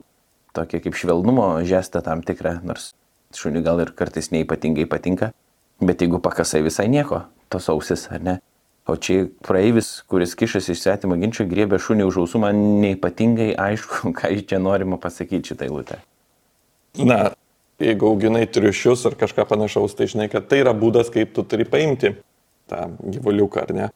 tokia 0.55 0.83
kaip 0.83 0.99
švelnumo 0.99 1.51
žesta 1.67 2.03
tam 2.07 2.23
tikra, 2.27 2.59
nors 2.67 2.93
šunį 3.35 3.63
gal 3.67 3.83
ir 3.85 3.93
kartais 3.99 4.33
neipatingai 4.35 4.87
patinka, 4.91 5.33
bet 5.83 6.03
jeigu 6.03 6.23
pakasai 6.23 6.65
visai 6.67 6.89
nieko, 6.91 7.27
tos 7.53 7.69
ausis, 7.73 8.07
ar 8.13 8.23
ne? 8.25 8.37
O 8.89 8.97
čia 8.97 9.27
praeivis, 9.45 9.99
kuris 10.09 10.33
kišasi 10.39 10.73
iš 10.73 10.81
svetimo 10.81 11.17
ginčio, 11.21 11.45
griebė 11.49 11.77
šunį 11.83 12.07
už 12.09 12.23
ausų, 12.23 12.41
man 12.47 12.61
neipatingai 12.81 13.51
aišku, 13.61 14.13
ką 14.19 14.33
čia 14.49 14.61
norima 14.63 14.97
pasakyti 15.01 15.53
šitą 15.53 15.69
eilutę. 15.69 16.01
Na, 16.99 17.19
jeigu 17.83 18.09
auginai 18.09 18.47
triušius 18.49 19.05
ar 19.11 19.17
kažką 19.21 19.45
panašaus, 19.51 19.95
tai 19.99 20.09
žinai, 20.09 20.31
kad 20.33 20.49
tai 20.49 20.63
yra 20.65 20.73
būdas, 20.73 21.13
kaip 21.13 21.35
tu 21.37 21.45
turi 21.45 21.69
paimti 21.69 22.15
tą 22.69 22.89
gyvuliuką, 23.05 23.67
ar 23.69 23.75
ne? 23.77 23.89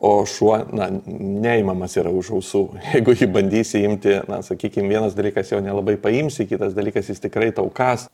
O 0.00 0.24
šuo, 0.26 0.56
na, 0.74 0.88
neįmamas 1.06 1.94
yra 2.00 2.10
už 2.10 2.32
ausų. 2.38 2.64
Jeigu 2.94 3.14
jį 3.14 3.30
bandysi 3.30 3.84
imti, 3.86 4.16
na, 4.26 4.40
sakykime, 4.42 4.90
vienas 4.90 5.14
dalykas 5.14 5.52
jo 5.52 5.60
nelabai 5.62 5.94
paimsi, 6.00 6.48
kitas 6.50 6.74
dalykas 6.74 7.12
jis 7.12 7.22
tikrai 7.22 7.52
taukas. 7.54 8.08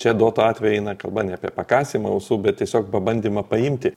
Čia 0.00 0.14
duoto 0.16 0.40
atveju 0.42 0.78
eina 0.78 0.94
kalba 0.96 1.26
ne 1.28 1.36
apie 1.36 1.50
pakasimą 1.52 2.14
ausų, 2.14 2.38
bet 2.46 2.60
tiesiog 2.62 2.88
pabandymą 2.92 3.44
paimti 3.48 3.92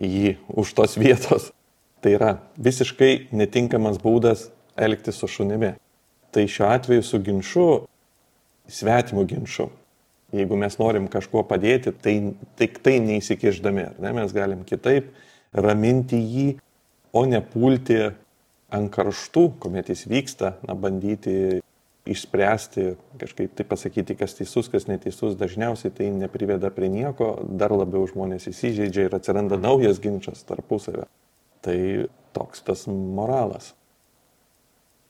jį 0.00 0.36
už 0.48 0.72
tos 0.78 0.96
vietos. 0.96 1.50
Tai 2.02 2.14
yra 2.16 2.30
visiškai 2.56 3.28
netinkamas 3.36 4.00
būdas 4.02 4.48
elgtis 4.80 5.20
su 5.20 5.28
šunimi. 5.28 5.74
Tai 6.32 6.46
šiuo 6.48 6.70
atveju 6.72 7.04
su 7.04 7.20
ginšu 7.22 7.66
svetimų 8.72 9.26
ginčių. 9.28 9.68
Jeigu 10.32 10.56
mes 10.56 10.78
norim 10.80 11.10
kažkuo 11.12 11.42
padėti, 11.44 11.92
tai 11.92 12.14
tik 12.56 12.78
tai 12.80 12.96
neįsikiždami, 13.04 13.84
ne, 14.00 14.12
mes 14.16 14.32
galim 14.32 14.62
kitaip 14.64 15.10
raminti 15.52 16.16
jį, 16.16 16.46
o 17.12 17.26
ne 17.28 17.42
pulti 17.44 17.98
ant 18.72 18.88
karštų, 18.94 19.44
kuomet 19.60 19.92
jis 19.92 20.06
vyksta, 20.08 20.54
na, 20.64 20.72
bandyti 20.72 21.60
išspręsti, 22.06 22.96
kažkaip 23.20 23.52
tai 23.54 23.66
pasakyti, 23.68 24.16
kas 24.18 24.34
teisus, 24.34 24.68
kas 24.72 24.88
neteisus, 24.90 25.36
dažniausiai 25.38 25.92
tai 25.94 26.08
nepriveda 26.10 26.72
prie 26.74 26.90
nieko, 26.90 27.36
dar 27.46 27.74
labiau 27.74 28.06
žmonės 28.10 28.48
įsižeidžia 28.50 29.06
ir 29.06 29.14
atsiranda 29.14 29.58
naujas 29.60 30.02
ginčas 30.02 30.42
tarpusavio. 30.48 31.06
Tai 31.62 31.76
toks 32.34 32.64
tas 32.66 32.88
moralas. 32.90 33.72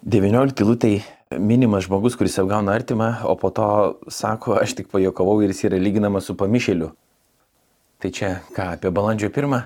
19 0.05 0.66
lūtai 0.66 0.96
minimas 1.38 1.87
žmogus, 1.87 2.18
kuris 2.18 2.37
apgauna 2.42 2.74
artimą, 2.76 3.12
o 3.24 3.37
po 3.40 3.52
to 3.55 3.68
sako, 4.12 4.59
aš 4.61 4.74
tik 4.81 4.90
pajokavau 4.92 5.38
ir 5.40 5.55
jis 5.55 5.68
yra 5.70 5.81
lyginamas 5.81 6.28
su 6.28 6.37
pamišėliu. 6.37 6.90
Tai 8.02 8.11
čia 8.11 8.33
ką, 8.52 8.72
apie 8.76 8.90
balandžio 8.90 9.31
pirmą? 9.33 9.62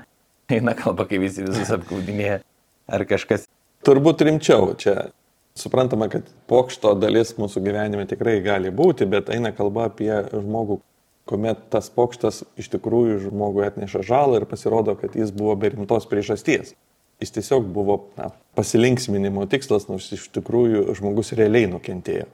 Eina 0.53 0.77
kalba, 0.79 1.09
kai 1.09 1.19
visi 1.19 1.43
visus 1.43 1.73
apgaudinėja. 1.75 2.43
Ar 2.87 3.05
kažkas? 3.09 3.49
Turbūt 3.87 4.23
rimčiau. 4.29 4.75
Čia 4.79 5.09
suprantama, 5.57 6.11
kad 6.13 6.29
pokšto 6.51 6.95
dalis 7.01 7.35
mūsų 7.41 7.63
gyvenime 7.65 8.07
tikrai 8.09 8.39
gali 8.45 8.73
būti, 8.75 9.09
bet 9.09 9.31
eina 9.33 9.53
kalba 9.57 9.89
apie 9.91 10.11
žmogų, 10.33 10.81
kuomet 11.27 11.67
tas 11.73 11.89
pokštas 11.91 12.45
iš 12.61 12.71
tikrųjų 12.77 13.23
žmogui 13.29 13.67
atneša 13.67 14.05
žalą 14.07 14.43
ir 14.43 14.51
pasirodo, 14.51 14.95
kad 15.01 15.17
jis 15.19 15.33
buvo 15.35 15.57
be 15.59 15.73
rimtos 15.75 16.07
priežasties 16.11 16.77
jis 17.21 17.31
tiesiog 17.31 17.65
buvo 17.73 18.01
na, 18.17 18.31
pasilinksminimo 18.55 19.47
tikslas, 19.51 19.89
nors 19.89 20.09
iš 20.13 20.29
tikrųjų 20.37 20.85
žmogus 20.99 21.33
realiai 21.37 21.69
nukentėjo. 21.71 22.29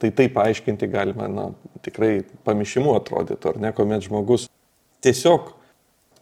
Tai 0.00 0.10
taip 0.16 0.34
paaiškinti 0.34 0.88
galima, 0.90 1.28
na, 1.28 1.46
tikrai 1.84 2.22
pamišimu 2.46 2.94
atrodytų, 2.98 3.52
ar 3.52 3.60
ne, 3.62 3.72
kuomet 3.76 4.06
žmogus 4.06 4.48
tiesiog 5.04 5.52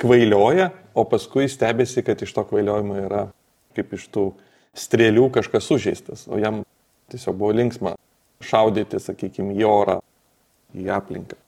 kvailioja, 0.03 0.73
o 0.99 1.05
paskui 1.09 1.49
stebėsi, 1.51 2.03
kad 2.07 2.21
iš 2.23 2.35
to 2.35 2.45
kvailiojimo 2.51 2.99
yra 3.07 3.29
kaip 3.79 3.95
iš 3.95 4.09
tų 4.15 4.33
strėlių 4.79 5.29
kažkas 5.35 5.67
sužeistas, 5.69 6.27
o 6.31 6.39
jam 6.39 6.63
tiesiog 7.13 7.37
buvo 7.39 7.53
linksma 7.57 7.97
šaudyti, 8.45 9.01
sakykime, 9.03 9.57
į 9.59 9.67
orą, 9.67 9.99
į 10.77 10.89
aplinką. 10.95 11.39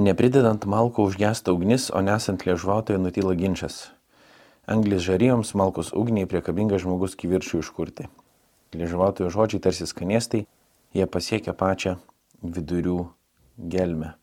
Nepridedant 0.00 0.64
malko 0.64 1.04
užgesta 1.04 1.52
ugnis, 1.52 1.90
o 1.92 2.00
nesant 2.00 2.46
liežuotojo 2.46 3.00
nutyla 3.02 3.34
ginčas. 3.36 3.90
Anglis 4.70 5.02
žarijoms, 5.04 5.52
malkos 5.58 5.90
ugniai 5.92 6.28
priekabingas 6.30 6.84
žmogus 6.86 7.18
kivirčių 7.20 7.60
iškurti. 7.60 8.06
Liežuvautojo 8.72 9.32
žodžiai 9.34 9.60
tarsi 9.60 9.88
skanėstai, 9.90 10.44
jie 10.94 11.06
pasiekia 11.10 11.52
pačią 11.52 11.96
vidurių 12.40 13.02
gelmę. 13.58 14.14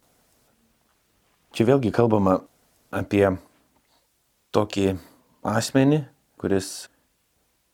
Čia 1.54 1.68
vėlgi 1.68 1.92
kalbama 1.94 2.40
apie 2.96 3.26
tokį 4.56 4.96
asmenį, 5.46 6.06
kuris 6.40 6.88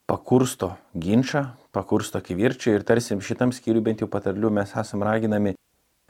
pakursto 0.09 0.75
ginčą, 0.95 1.45
pakursto 1.71 2.21
kivirčią 2.21 2.75
ir 2.77 2.83
tarsi 2.87 3.17
šitam 3.21 3.53
skyriui 3.55 3.83
bent 3.83 4.03
jau 4.03 4.09
patarliu 4.11 4.51
mes 4.51 4.73
esam 4.79 5.03
raginami 5.03 5.55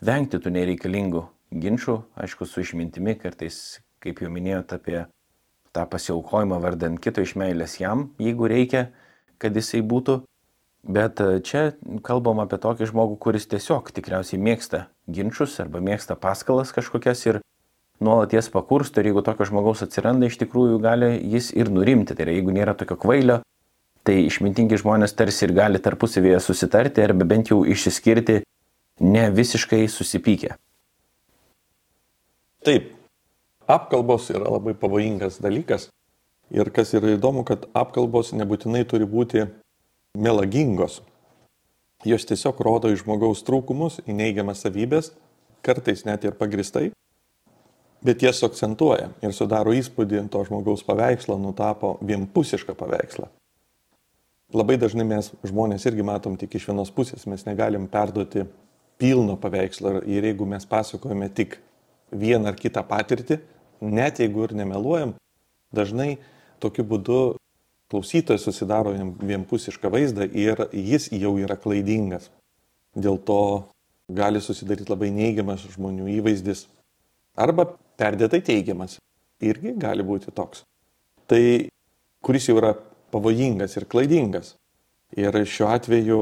vengti 0.04 0.40
tų 0.42 0.52
nereikalingų 0.58 1.24
ginčių, 1.54 2.00
aišku, 2.18 2.48
su 2.50 2.64
išmintimi, 2.64 3.16
kartais, 3.22 3.80
kaip 4.04 4.24
jau 4.24 4.32
minėjote, 4.34 4.80
apie 4.80 5.00
tą 5.74 5.86
pasiaukojimą 5.90 6.60
vardant 6.62 7.02
kito 7.02 7.22
iš 7.22 7.36
meilės 7.40 7.80
jam, 7.82 8.10
jeigu 8.22 8.50
reikia, 8.50 8.88
kad 9.42 9.56
jisai 9.56 9.84
būtų. 9.86 10.24
Bet 10.84 11.22
e, 11.24 11.40
čia 11.40 11.62
kalbam 12.04 12.42
apie 12.44 12.58
tokį 12.60 12.90
žmogų, 12.90 13.16
kuris 13.24 13.48
tiesiog 13.48 13.94
tikriausiai 13.96 14.42
mėgsta 14.42 14.88
ginčius 15.08 15.56
arba 15.64 15.80
mėgsta 15.80 16.18
paskalas 16.20 16.74
kažkokias 16.76 17.22
ir 17.30 17.40
nuolat 18.04 18.36
jas 18.36 18.50
pakursto 18.52 19.00
ir 19.00 19.08
jeigu 19.08 19.24
tokio 19.24 19.48
žmogaus 19.48 19.86
atsiranda, 19.86 20.28
iš 20.28 20.42
tikrųjų 20.42 20.82
gali 20.84 21.14
jis 21.32 21.54
ir 21.56 21.72
nurimti. 21.72 22.18
Tai 22.18 22.26
yra, 22.28 22.36
jeigu 22.36 22.52
nėra 22.52 22.76
tokio 22.76 22.98
kvailio, 23.00 23.40
tai 24.04 24.20
išmintingi 24.28 24.80
žmonės 24.82 25.16
tarsi 25.16 25.48
ir 25.48 25.56
gali 25.56 25.80
tarpusavėje 25.84 26.42
susitarti 26.44 27.04
arba 27.04 27.28
bent 27.28 27.52
jau 27.52 27.64
išsiskirti 27.64 28.42
ne 29.04 29.24
visiškai 29.32 29.86
susipykę. 29.88 30.54
Taip, 32.64 32.94
apkalbos 33.68 34.30
yra 34.32 34.52
labai 34.52 34.76
pavojingas 34.80 35.40
dalykas. 35.44 35.90
Ir 36.54 36.70
kas 36.76 36.94
yra 36.94 37.16
įdomu, 37.16 37.44
kad 37.48 37.66
apkalbos 37.74 38.32
nebūtinai 38.36 38.84
turi 38.88 39.08
būti 39.10 39.48
melagingos. 40.16 41.02
Jos 42.06 42.28
tiesiog 42.28 42.60
rodo 42.62 42.92
į 42.92 43.00
žmogaus 43.00 43.42
trūkumus, 43.48 44.02
į 44.06 44.16
neigiamas 44.16 44.62
savybės, 44.66 45.14
kartais 45.64 46.04
net 46.06 46.28
ir 46.28 46.36
pagristai, 46.36 46.92
bet 48.04 48.24
jas 48.24 48.44
akcentuoja 48.44 49.14
ir 49.24 49.36
sudaro 49.36 49.72
įspūdį 49.74 50.28
to 50.32 50.44
žmogaus 50.50 50.84
paveikslą, 50.84 51.40
nutapo 51.40 51.96
vienpusišką 52.04 52.76
paveikslą. 52.76 53.32
Labai 54.54 54.78
dažnai 54.78 55.06
mes 55.10 55.32
žmonės 55.42 55.88
irgi 55.90 56.04
matom 56.06 56.36
tik 56.38 56.54
iš 56.60 56.68
vienos 56.70 56.92
pusės, 56.94 57.26
mes 57.26 57.42
negalim 57.48 57.88
perduoti 57.90 58.46
pilno 59.02 59.34
paveikslo 59.42 60.04
ir 60.06 60.28
jeigu 60.30 60.46
mes 60.46 60.68
pasakojame 60.70 61.30
tik 61.34 61.58
vieną 62.14 62.52
ar 62.52 62.60
kitą 62.60 62.84
patirtį, 62.86 63.40
net 63.82 64.22
jeigu 64.22 64.46
ir 64.46 64.54
nemeluojam, 64.60 65.16
dažnai 65.74 66.20
tokiu 66.62 66.86
būdu 66.86 67.18
klausytojas 67.90 68.46
susidaro 68.46 68.94
vienpusišką 69.26 69.90
vaizdą 69.94 70.30
ir 70.30 70.68
jis 70.72 71.10
jau 71.12 71.34
yra 71.42 71.58
klaidingas. 71.58 72.30
Dėl 72.94 73.18
to 73.26 73.42
gali 74.14 74.42
susidaryti 74.42 74.94
labai 74.94 75.10
neigiamas 75.14 75.66
žmonių 75.74 76.12
įvaizdis 76.20 76.68
arba 77.34 77.72
perdėtai 77.98 78.44
teigiamas. 78.46 79.00
Irgi 79.44 79.74
gali 79.82 80.06
būti 80.06 80.32
toks. 80.32 80.62
Tai 81.28 81.42
kuris 82.24 82.48
jau 82.48 82.60
yra 82.62 82.76
pavojingas 83.14 83.78
ir 83.78 83.88
klaidingas. 83.90 84.56
Ir 85.14 85.36
šiuo 85.46 85.70
atveju, 85.70 86.20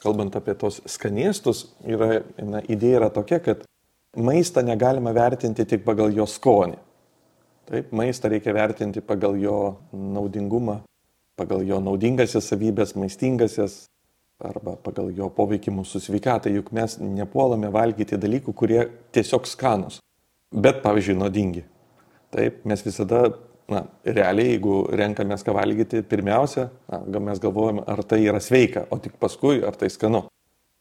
kalbant 0.00 0.36
apie 0.38 0.54
tos 0.58 0.80
skanėstus, 0.88 1.66
yra, 1.84 2.22
na, 2.40 2.62
idėja 2.64 3.02
yra 3.02 3.10
tokia, 3.12 3.42
kad 3.44 3.66
maistą 4.16 4.64
negalima 4.64 5.12
vertinti 5.16 5.66
tik 5.68 5.84
pagal 5.84 6.12
jo 6.16 6.26
skonį. 6.28 6.80
Taip, 7.68 7.92
maistą 7.94 8.32
reikia 8.32 8.54
vertinti 8.56 9.00
pagal 9.04 9.36
jo 9.40 9.58
naudingumą, 9.92 10.80
pagal 11.38 11.62
jo 11.64 11.78
naudingasias 11.84 12.48
savybės, 12.50 12.96
maistingasias 12.98 13.84
arba 14.42 14.74
pagal 14.82 15.12
jo 15.14 15.28
poveikį 15.30 15.70
mūsų 15.76 16.00
sveikatai, 16.02 16.56
juk 16.56 16.72
mes 16.74 16.96
nepuolame 16.98 17.70
valgyti 17.72 18.18
dalykų, 18.18 18.54
kurie 18.58 18.80
tiesiog 19.14 19.46
skanus, 19.46 20.00
bet, 20.50 20.82
pavyzdžiui, 20.82 21.18
naudingi. 21.20 21.62
Taip, 22.34 22.64
mes 22.66 22.82
visada, 22.82 23.28
na, 23.72 23.82
realiai, 24.04 24.54
jeigu 24.54 24.82
renkamės 24.98 25.44
ką 25.46 25.54
valgyti, 25.56 26.02
pirmiausia, 26.08 26.68
na, 26.92 27.22
mes 27.24 27.40
galvojame, 27.42 27.84
ar 27.88 28.04
tai 28.06 28.22
yra 28.26 28.40
sveika, 28.42 28.86
o 28.92 28.98
tik 29.02 29.16
paskui, 29.22 29.62
ar 29.66 29.76
tai 29.78 29.90
skanu. 29.92 30.26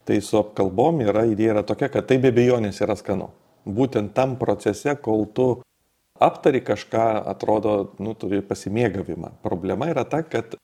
Tai 0.05 0.17
su 0.25 0.39
apkalbom 0.39 1.03
yra 1.05 1.27
idėja 1.29 1.55
yra 1.55 1.63
tokia, 1.67 1.91
kad 1.93 2.07
tai 2.09 2.17
be 2.21 2.31
bejonės 2.35 2.81
yra 2.81 2.97
skanu. 2.97 3.29
Būtent 3.65 4.15
tam 4.17 4.35
procese, 4.41 4.95
kol 4.97 5.27
tu 5.29 5.47
aptari 6.21 6.61
kažką, 6.65 7.05
atrodo, 7.29 7.93
nu, 8.01 8.15
turi 8.17 8.41
pasimėgavimą. 8.45 9.35
Problema 9.45 9.89
yra 9.93 10.05
ta, 10.05 10.23
kad 10.25 10.57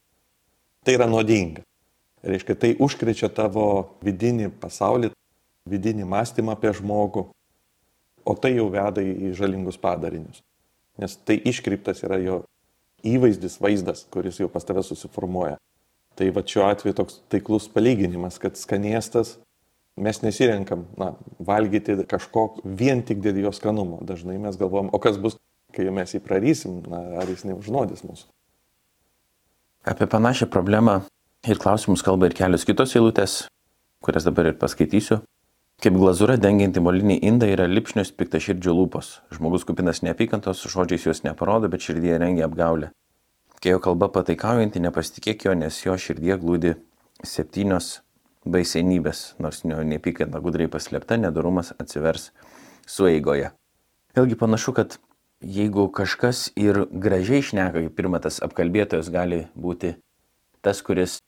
tai 0.85 0.97
yra 0.97 1.07
nuodinga. 1.09 1.63
Reiškia, 2.27 2.57
tai 2.57 2.73
užkrečia 2.81 3.29
tavo 3.29 3.97
vidinį 4.05 4.49
pasaulį, 4.61 5.11
vidinį 5.69 6.07
mąstymą 6.09 6.57
apie 6.57 6.73
žmogų, 6.73 7.27
o 8.27 8.33
tai 8.35 8.55
jau 8.57 8.67
veda 8.73 9.03
į 9.03 9.31
žalingus 9.37 9.77
padarinius. 9.79 10.41
Nes 11.01 11.17
tai 11.27 11.37
iškreiptas 11.45 12.03
yra 12.05 12.17
jo 12.21 12.41
įvaizdis, 13.05 13.59
vaizdas, 13.61 14.05
kuris 14.13 14.39
jau 14.41 14.49
pas 14.51 14.65
tave 14.65 14.83
susiformuoja. 14.85 15.57
Tai 16.17 16.29
va 16.33 16.41
šiuo 16.41 16.65
atveju 16.65 16.97
toks 16.97 17.19
taiklus 17.29 17.67
palyginimas, 17.69 18.39
kad 18.41 18.57
skanėstas 18.57 19.35
mes 19.97 20.21
nesirenkam 20.21 20.85
na, 20.97 21.11
valgyti 21.41 21.97
kažko 22.09 22.47
vien 22.63 23.03
tik 23.05 23.21
dėl 23.21 23.37
jo 23.45 23.53
skanumo. 23.53 24.01
Dažnai 24.05 24.37
mes 24.41 24.57
galvom, 24.57 24.89
o 24.93 25.01
kas 25.01 25.19
bus, 25.21 25.37
kai 25.73 25.89
mes 25.93 26.13
jį 26.13 26.21
prarysim, 26.25 26.81
na, 26.89 27.03
ar 27.21 27.29
jis 27.29 27.45
neužnuodys 27.49 28.05
mūsų. 28.05 28.29
Apie 29.87 30.09
panašią 30.09 30.49
problemą 30.51 30.99
ir 31.47 31.61
klausimus 31.61 32.03
kalba 32.05 32.27
ir 32.27 32.35
kelios 32.37 32.65
kitos 32.67 32.95
eilutės, 32.97 33.45
kurias 34.03 34.25
dabar 34.27 34.51
ir 34.51 34.57
paskaitysiu. 34.59 35.21
Kaip 35.77 35.93
glazūra 35.93 36.39
dengianti 36.41 36.81
molinį 36.81 37.19
indą 37.29 37.47
yra 37.53 37.67
lipšnios 37.69 38.09
piktaširdžio 38.17 38.73
lūpos. 38.73 39.11
Žmogus 39.29 39.61
kupinas 39.69 39.99
neapykantos, 40.01 40.63
žodžiais 40.73 41.03
jos 41.05 41.21
neparodo, 41.21 41.69
bet 41.69 41.85
širdie 41.85 42.15
rengia 42.17 42.47
apgaulę. 42.47 42.89
Kai 43.61 43.75
jo 43.75 43.81
kalba 43.85 44.07
pataikaujanti, 44.15 44.81
nepasitikėk 44.81 45.45
jo, 45.45 45.53
nes 45.53 45.77
jo 45.85 45.93
širdie 46.01 46.33
glūdi 46.41 46.71
septynios 47.21 47.99
baisenybės, 48.49 49.35
nors 49.37 49.61
jo 49.61 49.77
neapykanta 49.91 50.41
gudrai 50.41 50.65
paslėpta, 50.65 51.19
nedarumas 51.21 51.69
atsivers 51.77 52.31
sueigoje. 52.89 53.53
Vėlgi 54.17 54.39
panašu, 54.41 54.73
kad 54.73 54.97
jeigu 55.45 55.91
kažkas 55.93 56.47
ir 56.57 56.87
gražiai 56.89 57.45
šneka, 57.45 57.85
kaip 57.85 57.97
pirma 58.01 58.17
tas 58.23 58.41
apkalbėtojas 58.41 59.13
gali 59.13 59.43
būti 59.53 59.93
tas, 60.65 60.81
kuris 60.81 61.19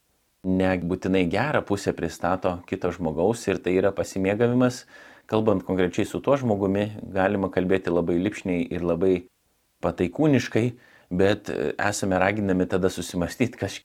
nebūtinai 0.48 1.26
gerą 1.30 1.62
pusę 1.68 1.94
pristato 1.96 2.60
kito 2.70 2.92
žmogaus 2.96 3.44
ir 3.50 3.60
tai 3.64 3.76
yra 3.80 3.92
pasimėgavimas, 3.96 4.86
kalbant 5.30 5.66
konkrečiai 5.68 6.08
su 6.08 6.22
tuo 6.24 6.38
žmogumi, 6.40 6.90
galima 7.14 7.52
kalbėti 7.52 7.92
labai 7.92 8.18
lipšniai 8.24 8.64
ir 8.72 8.86
labai 8.86 9.14
pataikūniškai, 9.84 10.66
bet 11.12 11.52
e, 11.52 11.74
esame 11.76 12.20
raginami 12.22 12.68
tada 12.70 12.92
susimastyti, 12.94 13.60
kas 13.60 13.80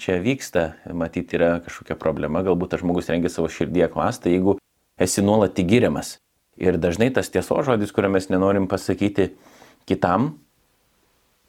čia 0.00 0.16
vyksta, 0.22 0.64
matyti 0.96 1.36
yra 1.36 1.58
kažkokia 1.64 1.96
problema, 2.00 2.44
galbūt 2.46 2.74
tas 2.74 2.82
žmogus 2.84 3.10
rengia 3.12 3.32
savo 3.32 3.50
širdie 3.52 3.86
klastą, 3.92 4.32
jeigu 4.32 4.56
esi 5.00 5.24
nuolat 5.24 5.58
įgyriamas. 5.60 6.18
Ir 6.60 6.76
dažnai 6.80 7.10
tas 7.14 7.30
tieso 7.32 7.60
žodis, 7.64 7.92
kurio 7.92 8.10
mes 8.12 8.28
nenorim 8.32 8.68
pasakyti 8.68 9.30
kitam, 9.88 10.34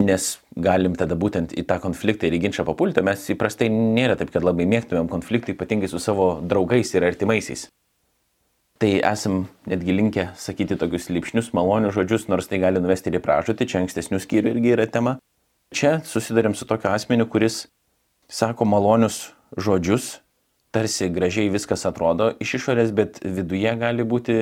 nes 0.06 0.32
galim 0.56 0.96
tada 1.00 1.18
būtent 1.20 1.54
į 1.58 1.66
tą 1.70 1.80
konfliktą 1.84 2.28
ir 2.28 2.38
į 2.38 2.46
ginčą 2.48 2.66
papulti, 2.68 3.04
mes 3.06 3.28
įprastai 3.34 3.70
nėra 3.72 4.18
taip, 4.20 4.34
kad 4.34 4.46
labai 4.46 4.68
mėgtumėm 4.70 5.12
konfliktų, 5.12 5.56
ypatingai 5.56 5.92
su 5.92 6.02
savo 6.02 6.34
draugais 6.42 6.94
ir 6.96 7.08
artimaisiais 7.08 7.70
tai 8.82 8.98
esam 9.06 9.46
netgi 9.70 9.94
linkę 9.94 10.24
sakyti 10.42 10.74
tokius 10.82 11.12
lipšnius, 11.14 11.52
malonius 11.54 11.94
žodžius, 11.94 12.26
nors 12.34 12.48
tai 12.50 12.58
gali 12.64 12.82
nuvesti 12.82 13.12
ir 13.12 13.20
į 13.20 13.22
pražūtį, 13.28 13.68
čia 13.70 13.82
ankstesnių 13.84 14.18
skyrių 14.24 14.56
irgi 14.56 14.72
yra 14.74 14.88
tema. 14.90 15.20
Čia 15.70 16.00
susidarėm 16.08 16.56
su 16.58 16.66
tokiu 16.66 16.90
asmeniu, 16.90 17.28
kuris 17.30 17.68
sako 18.26 18.66
malonius 18.66 19.36
žodžius, 19.54 20.16
tarsi 20.74 21.12
gražiai 21.14 21.52
viskas 21.54 21.86
atrodo 21.86 22.32
iš 22.42 22.56
išorės, 22.58 22.90
bet 22.98 23.22
viduje 23.22 23.76
gali 23.78 24.08
būti 24.08 24.40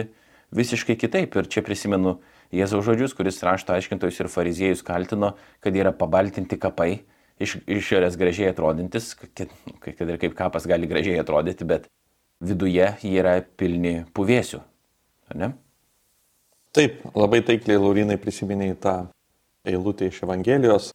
visiškai 0.56 0.96
kitaip. 1.04 1.36
Ir 1.36 1.52
čia 1.52 1.66
prisimenu 1.66 2.22
Jėzaus 2.56 2.86
žodžius, 2.88 3.14
kuris 3.14 3.38
rašto 3.46 3.76
aiškintojus 3.76 4.20
ir 4.24 4.30
fariziejus 4.34 4.82
kaltino, 4.86 5.36
kad 5.62 5.76
yra 5.78 5.92
pabaltinti 5.94 6.58
kapai, 6.58 7.04
iš 7.40 7.60
išorės 7.70 8.18
gražiai 8.20 8.50
atrodantis, 8.52 9.14
kad, 9.20 9.52
kad 9.84 10.10
ir 10.10 10.18
kaip 10.22 10.36
kapas 10.38 10.66
gali 10.70 10.90
gražiai 10.90 11.22
atrodyti, 11.22 11.68
bet 11.70 11.86
viduje 12.42 12.88
jie 13.04 13.20
yra 13.22 13.38
pilni 13.60 14.04
puvėsių. 14.16 14.62
Ne? 15.38 15.54
Taip, 16.74 17.04
labai 17.18 17.42
taikliai 17.46 17.80
Laurinai 17.82 18.18
prisiminė 18.22 18.72
tą 18.82 18.96
eilutę 19.68 20.10
iš 20.10 20.24
Evangelijos, 20.26 20.90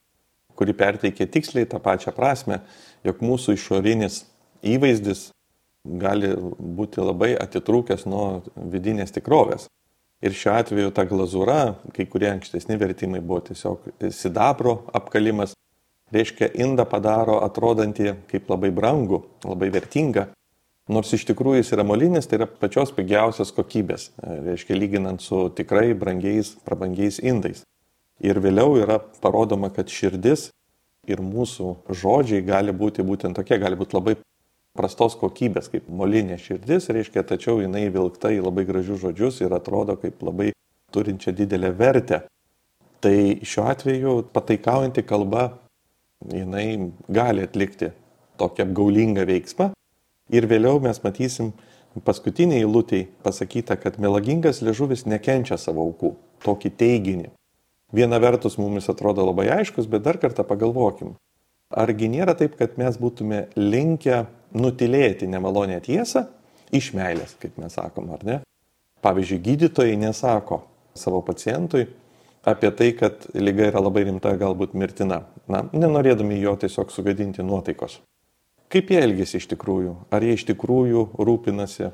kuri 0.59 0.75
perteikė 0.77 1.27
tiksliai 1.31 1.69
tą 1.71 1.81
pačią 1.83 2.15
prasme, 2.15 2.61
jog 3.07 3.23
mūsų 3.23 3.57
išorinis 3.59 4.25
įvaizdis 4.65 5.29
gali 5.85 6.33
būti 6.79 7.03
labai 7.05 7.35
atitrūkęs 7.39 8.07
nuo 8.09 8.43
vidinės 8.57 9.13
tikrovės. 9.15 9.69
Ir 10.25 10.33
šiuo 10.33 10.55
atveju 10.57 10.93
ta 10.97 11.05
glazūra, 11.09 11.75
kai 11.93 12.07
kurie 12.09 12.31
ankstesni 12.31 12.79
vertimai 12.81 13.21
buvo 13.21 13.43
tiesiog 13.51 13.91
sidabro 14.15 14.79
apkalimas, 14.97 15.53
reiškia 16.15 16.49
indą 16.65 16.87
padaro 16.89 17.43
atrodantį 17.45 18.15
kaip 18.31 18.49
labai 18.49 18.71
brangų, 18.73 19.21
labai 19.45 19.69
vertingą, 19.75 20.31
Nors 20.85 21.15
iš 21.17 21.23
tikrųjų 21.31 21.63
jis 21.63 21.71
yra 21.73 21.85
molinis, 21.87 22.27
tai 22.29 22.37
yra 22.43 22.47
pačios 22.61 22.91
pigiausios 22.93 23.55
kokybės, 23.57 24.11
reiškia 24.21 24.77
lyginant 24.77 25.23
su 25.25 25.47
tikrai 25.57 25.95
brangiais, 25.97 26.51
prabangiais 26.67 27.23
indais. 27.25 27.63
Ir 28.21 28.37
vėliau 28.45 28.77
yra 28.77 28.99
parodoma, 29.25 29.71
kad 29.73 29.89
širdis 29.89 30.51
ir 31.09 31.23
mūsų 31.25 31.71
žodžiai 31.89 32.45
gali 32.45 32.75
būti 32.77 33.05
būtent 33.05 33.37
tokie, 33.41 33.57
gali 33.63 33.81
būti 33.81 33.97
labai 33.97 34.15
prastos 34.75 35.15
kokybės, 35.19 35.71
kaip 35.73 35.87
molinė 35.89 36.39
širdis, 36.43 36.91
reiškia, 36.93 37.23
tačiau 37.27 37.61
jinai 37.63 37.87
vilkta 37.95 38.33
į 38.35 38.43
labai 38.45 38.67
gražius 38.69 39.03
žodžius 39.05 39.41
ir 39.45 39.55
atrodo 39.55 39.97
kaip 40.01 40.23
labai 40.27 40.51
turinčia 40.95 41.35
didelę 41.35 41.71
vertę. 41.79 42.25
Tai 43.05 43.17
šiuo 43.45 43.69
atveju 43.71 44.15
pataikaujanti 44.35 45.05
kalba, 45.07 45.51
jinai 46.33 46.91
gali 47.13 47.45
atlikti 47.45 47.93
tokį 48.41 48.65
apgaulingą 48.67 49.27
veiksmą. 49.29 49.71
Ir 50.33 50.49
vėliau 50.49 50.81
mes 50.83 50.99
matysim 51.05 51.53
paskutiniai 52.05 52.65
eilutėj 52.65 53.07
pasakyta, 53.23 53.77
kad 53.79 54.01
melagingas 54.03 54.63
liežuvis 54.65 55.05
nekenčia 55.07 55.59
savo 55.61 55.85
aukų. 55.85 56.15
Tokį 56.45 56.71
teiginį. 56.81 57.29
Viena 57.95 58.19
vertus 58.19 58.57
mums 58.59 58.89
atrodo 58.91 59.23
labai 59.29 59.47
aiškus, 59.61 59.87
bet 59.87 60.03
dar 60.05 60.19
kartą 60.19 60.43
pagalvokim. 60.49 61.15
Argi 61.71 62.09
nėra 62.11 62.35
taip, 62.39 62.57
kad 62.59 62.75
mes 62.81 62.99
būtume 63.01 63.47
linkę 63.57 64.25
nutilėti 64.55 65.29
nemalonę 65.31 65.81
tiesą 65.85 66.27
iš 66.75 66.93
meilės, 66.97 67.35
kaip 67.41 67.59
mes 67.61 67.75
sakom, 67.77 68.11
ar 68.15 68.25
ne? 68.27 68.39
Pavyzdžiui, 69.05 69.43
gydytojai 69.45 69.99
nesako 70.01 70.63
savo 70.97 71.21
pacientui 71.27 71.87
apie 72.45 72.71
tai, 72.77 72.93
kad 72.97 73.27
lyga 73.35 73.69
yra 73.71 73.83
labai 73.83 74.05
rimta, 74.09 74.35
galbūt 74.41 74.75
mirtina. 74.77 75.25
Na, 75.49 75.65
nenorėdami 75.73 76.39
jo 76.41 76.55
tiesiog 76.61 76.93
sugadinti 76.93 77.45
nuotaikos. 77.45 77.99
Kaip 78.73 78.91
jie 78.91 79.01
elgesi 79.05 79.39
iš 79.41 79.49
tikrųjų? 79.53 79.95
Ar 80.13 80.25
jie 80.25 80.35
iš 80.39 80.47
tikrųjų 80.49 81.07
rūpinasi 81.21 81.91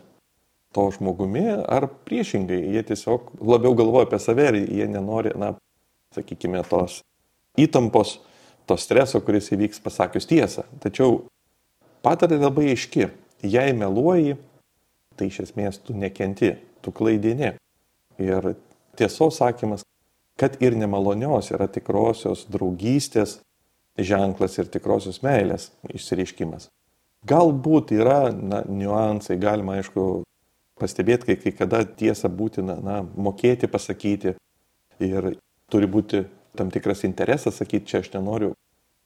to 0.74 0.86
žmogumi, 0.94 1.44
ar 1.66 1.88
priešingai, 2.06 2.60
jie 2.74 2.82
tiesiog 2.92 3.32
labiau 3.42 3.74
galvoja 3.78 4.06
apie 4.06 4.20
save 4.22 4.46
ir 4.52 4.60
jie 4.62 4.86
nenori, 4.90 5.34
na, 5.38 5.54
sakykime, 6.14 6.62
tos 6.70 7.00
įtampos, 7.58 8.18
to 8.70 8.76
streso, 8.78 9.18
kuris 9.24 9.50
įvyks 9.54 9.82
pasakius 9.82 10.28
tiesą. 10.30 10.66
Tačiau 10.82 11.24
patarė 12.04 12.40
labai 12.40 12.70
aiški, 12.74 13.08
jei 13.42 13.76
meluoji, 13.76 14.36
tai 15.16 15.28
iš 15.30 15.42
esmės 15.46 15.80
tu 15.84 15.96
nekenti, 15.96 16.54
tu 16.80 16.92
klaidini. 16.96 17.54
Ir 18.20 18.54
tiesos 18.98 19.40
sakymas, 19.40 19.84
kad 20.40 20.56
ir 20.64 20.76
nemalonios 20.76 21.50
yra 21.52 21.68
tikrosios 21.68 22.46
draugystės 22.52 23.38
ženklas 24.00 24.56
ir 24.58 24.68
tikrosios 24.72 25.20
meilės 25.24 25.70
išsireiškimas. 25.92 26.68
Galbūt 27.28 27.92
yra 27.92 28.30
na, 28.32 28.62
niuansai, 28.64 29.36
galima 29.40 29.76
aišku 29.76 30.22
pastebėti, 30.80 31.28
kai, 31.28 31.36
kai 31.42 31.52
kada 31.58 31.82
tiesą 31.84 32.30
būtina 32.32 32.78
na, 32.80 33.02
mokėti 33.04 33.68
pasakyti 33.68 34.34
ir 35.04 35.34
turi 35.70 35.88
būti 35.90 36.24
tam 36.56 36.72
tikras 36.72 37.04
interesas 37.04 37.60
sakyti, 37.60 37.92
čia 37.92 38.00
aš 38.00 38.12
nenoriu 38.14 38.54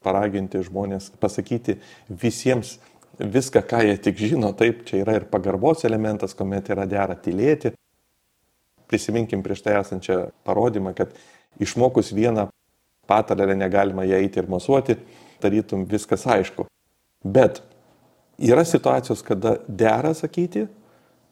paraginti 0.05 0.63
žmonės 0.65 1.11
pasakyti 1.21 1.79
visiems 2.09 2.77
viską, 3.19 3.63
ką 3.63 3.83
jie 3.87 3.97
tik 4.03 4.19
žino, 4.19 4.53
taip, 4.57 4.85
čia 4.89 5.03
yra 5.05 5.19
ir 5.19 5.29
pagarbos 5.31 5.85
elementas, 5.87 6.35
kuomet 6.37 6.71
yra 6.75 6.87
dera 6.91 7.17
tylėti. 7.17 7.75
Prisiminkim 8.91 9.43
prieš 9.43 9.65
tai 9.65 9.79
esančią 9.81 10.19
parodymą, 10.47 10.95
kad 10.97 11.15
išmokus 11.63 12.13
vieną 12.15 12.49
patarlę 13.07 13.57
negalima 13.57 14.05
ją 14.05 14.19
eiti 14.21 14.41
ir 14.43 14.49
mosuoti, 14.51 14.97
tarytum 15.41 15.85
viskas 15.89 16.27
aišku. 16.27 16.67
Bet 17.25 17.63
yra 18.39 18.65
situacijos, 18.65 19.23
kada 19.25 19.59
dera 19.69 20.15
sakyti 20.15 20.67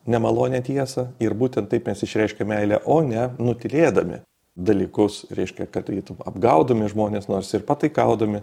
nemalonę 0.07 0.63
tiesą 0.65 1.09
ir 1.23 1.35
būtent 1.39 1.71
taip 1.71 1.87
mes 1.87 2.03
išreiškiame 2.03 2.55
meilę, 2.57 2.81
o 2.87 3.03
ne 3.07 3.29
nutilėdami 3.39 4.23
dalykus, 4.57 5.25
reiškia, 5.33 5.67
kad 5.73 5.89
apgaudomi 6.27 6.89
žmonės, 6.91 7.29
nors 7.31 7.53
ir 7.55 7.65
pataikaudami, 7.69 8.43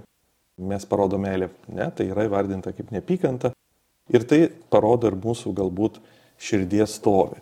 mes 0.59 0.85
parodome 0.85 1.29
meilę. 1.29 1.49
Ne, 1.71 1.89
tai 1.95 2.09
yra 2.11 2.27
įvardinta 2.27 2.73
kaip 2.75 2.91
nepykanta 2.91 3.53
ir 4.13 4.25
tai 4.27 4.47
parodo 4.71 5.09
ir 5.09 5.17
mūsų 5.19 5.53
galbūt 5.57 5.99
širdies 6.41 6.97
stovi. 6.99 7.39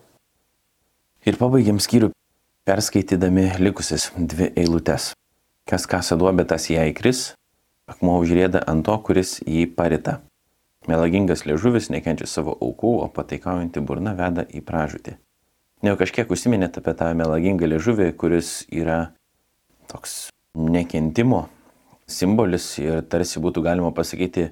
Ir 1.26 1.38
pabaigiam 1.40 1.80
skyrių 1.82 2.12
perskaitydami 2.68 3.50
likusis 3.58 4.10
dvi 4.16 4.52
eilutes. 4.56 5.12
Kas 5.68 5.84
kasa 5.88 6.16
duobę, 6.16 6.46
tas 6.48 6.70
ją 6.70 6.86
įkris, 6.88 7.34
akmuo 7.90 8.18
užrėda 8.22 8.62
ant 8.70 8.86
to, 8.86 8.94
kuris 9.04 9.38
jį 9.44 9.66
parita. 9.76 10.20
Melagingas 10.88 11.44
liežuvis 11.44 11.90
nekenčia 11.92 12.28
savo 12.28 12.54
aukų, 12.56 12.94
o 13.04 13.08
pataikaujanti 13.12 13.82
burna 13.84 14.14
veda 14.16 14.46
į 14.48 14.62
pražūtį. 14.64 15.18
Ne 15.84 15.92
jau 15.92 15.98
kažkiek 16.00 16.30
užsiminėt 16.32 16.80
apie 16.80 16.94
tą 16.96 17.10
melagingą 17.18 17.68
liežuvį, 17.68 18.08
kuris 18.18 18.62
yra 18.72 19.10
toks 19.90 20.30
nekentimo 20.56 21.46
simbolis 22.08 22.66
ir 22.80 23.02
tarsi 23.06 23.40
būtų 23.42 23.62
galima 23.64 23.92
pasakyti 23.94 24.48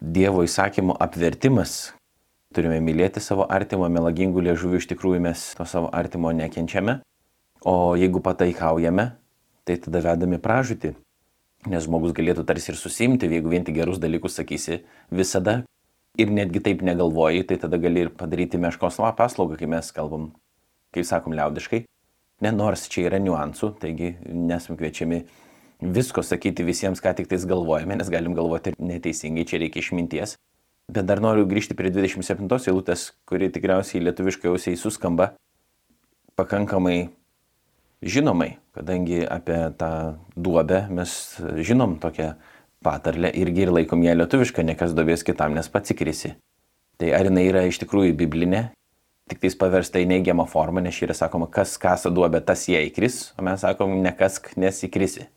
Dievo 0.00 0.44
įsakymo 0.46 0.94
apvertimas. 0.96 1.92
Turime 2.56 2.80
mylėti 2.82 3.20
savo 3.20 3.44
artimo 3.44 3.88
melagingų 3.92 4.42
liežuvių, 4.46 4.80
iš 4.80 4.88
tikrųjų 4.90 5.20
mes 5.26 5.42
to 5.58 5.66
savo 5.68 5.90
artimo 5.92 6.32
nekenčiame, 6.34 6.98
o 7.62 7.94
jeigu 8.00 8.22
pataikaujame, 8.24 9.10
tai 9.68 9.76
tada 9.84 10.00
vedami 10.02 10.40
pražūti. 10.42 10.94
Nes 11.68 11.84
žmogus 11.84 12.14
galėtų 12.16 12.46
tarsi 12.48 12.72
ir 12.72 12.80
susimti, 12.80 13.28
jeigu 13.28 13.52
vien 13.52 13.66
tik 13.66 13.76
gerus 13.76 14.00
dalykus 14.00 14.40
sakysi 14.40 14.80
visada 15.12 15.60
ir 16.18 16.32
netgi 16.32 16.64
taip 16.64 16.80
negalvoji, 16.82 17.44
tai 17.44 17.60
tada 17.60 17.78
gali 17.78 18.06
ir 18.06 18.14
padaryti 18.16 18.58
meškos 18.58 18.98
paslaugą, 19.18 19.60
kai 19.60 19.68
mes 19.68 19.92
kalbam 19.92 20.30
kaip 20.96 21.06
sakom 21.06 21.36
liaudiškai, 21.36 21.84
ne 22.40 22.52
nors 22.56 22.88
čia 22.90 23.06
yra 23.10 23.20
niuansų, 23.22 23.74
taigi 23.84 24.14
nesam 24.26 24.80
kviečiami 24.80 25.20
visko 25.80 26.22
sakyti 26.26 26.64
visiems, 26.66 27.00
ką 27.00 27.14
tik 27.16 27.28
tais 27.30 27.46
galvojame, 27.48 27.96
nes 27.98 28.10
galim 28.12 28.36
galvoti 28.36 28.74
neteisingai, 28.78 29.46
čia 29.48 29.60
reikia 29.62 29.82
išminties. 29.82 30.36
Bet 30.90 31.06
dar 31.06 31.22
noriu 31.22 31.46
grįžti 31.46 31.76
prie 31.78 31.92
27 31.94 32.48
eilutės, 32.70 33.10
kuri 33.28 33.50
tikriausiai 33.52 34.02
lietuviškai 34.08 34.50
ausiai 34.50 34.78
suskamba 34.78 35.32
pakankamai 36.38 37.10
žinomai, 38.02 38.56
kadangi 38.74 39.22
apie 39.28 39.60
tą 39.78 39.92
duobę 40.36 40.86
mes 40.90 41.12
žinom 41.60 41.98
tokią 42.02 42.32
patarlę 42.84 43.30
irgi 43.36 43.66
ir 43.66 43.72
laikom 43.76 44.02
ją 44.04 44.16
lietuvišką, 44.22 44.64
nekas 44.64 44.96
dobės 44.96 45.24
kitam, 45.26 45.54
nes 45.54 45.68
pats 45.68 45.92
įkrisi. 45.92 46.34
Tai 47.00 47.12
ar 47.16 47.28
jinai 47.28 47.46
yra 47.48 47.64
iš 47.68 47.80
tikrųjų 47.84 48.16
biblinė, 48.16 48.70
tik 49.30 49.40
tais 49.44 49.56
paversta 49.56 50.00
į 50.00 50.08
neigiamą 50.10 50.48
formą, 50.48 50.82
nes 50.84 50.96
yra 51.04 51.14
sakoma, 51.16 51.46
kas 51.52 51.76
kasa 51.80 52.10
duobę, 52.12 52.40
tas 52.44 52.66
jie 52.68 52.80
įkris, 52.88 53.30
o 53.38 53.44
mes 53.46 53.62
sakom, 53.62 54.00
nekask, 54.04 54.50
nes 54.60 54.80
įkrisi. 54.88 55.28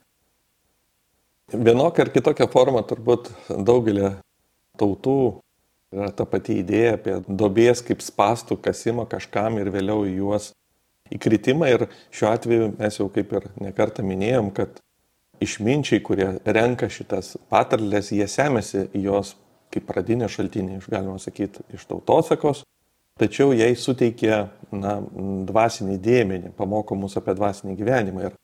Vienokia 1.53 2.07
ar 2.07 2.09
kitokia 2.13 2.47
forma 2.49 2.81
turbūt 2.87 3.29
daugelį 3.49 4.15
tautų 4.79 5.17
yra 5.93 6.09
ta 6.17 6.25
pati 6.25 6.57
idėja 6.63 6.95
apie 6.97 7.19
dobės 7.27 7.83
kaip 7.85 8.01
spastų 8.01 8.57
kasimą 8.63 9.05
kažkam 9.09 9.59
ir 9.61 9.69
vėliau 9.73 10.07
į 10.09 10.15
juos 10.17 10.49
įkritimą. 11.13 11.69
Ir 11.69 11.85
šiuo 12.15 12.31
atveju 12.31 12.71
mes 12.79 12.97
jau 12.97 13.07
kaip 13.13 13.35
ir 13.37 13.47
nekartą 13.61 14.05
minėjom, 14.07 14.49
kad 14.55 14.81
išminčiai, 15.43 16.01
kurie 16.01 16.29
renka 16.45 16.89
šitas 16.89 17.35
patarlės, 17.51 18.11
jie 18.15 18.27
semėsi 18.29 18.87
jos 19.03 19.35
kaip 19.73 19.85
pradinė 19.89 20.29
šaltinė, 20.29 20.79
galima 20.89 21.17
sakyti, 21.21 21.63
iš 21.73 21.85
tautosakos, 21.89 22.61
tačiau 23.19 23.53
jai 23.57 23.71
suteikia 23.77 24.47
na, 24.73 24.99
dvasinį 25.49 25.97
dėmenį, 26.01 26.53
pamoko 26.57 26.97
mus 26.97 27.17
apie 27.17 27.33
dvasinį 27.37 27.77
gyvenimą. 27.79 28.29
Ir 28.29 28.37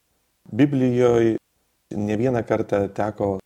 Biblijoje 0.50 1.38
ne 1.96 2.18
vieną 2.18 2.44
kartą 2.48 2.82
teko 2.96 3.38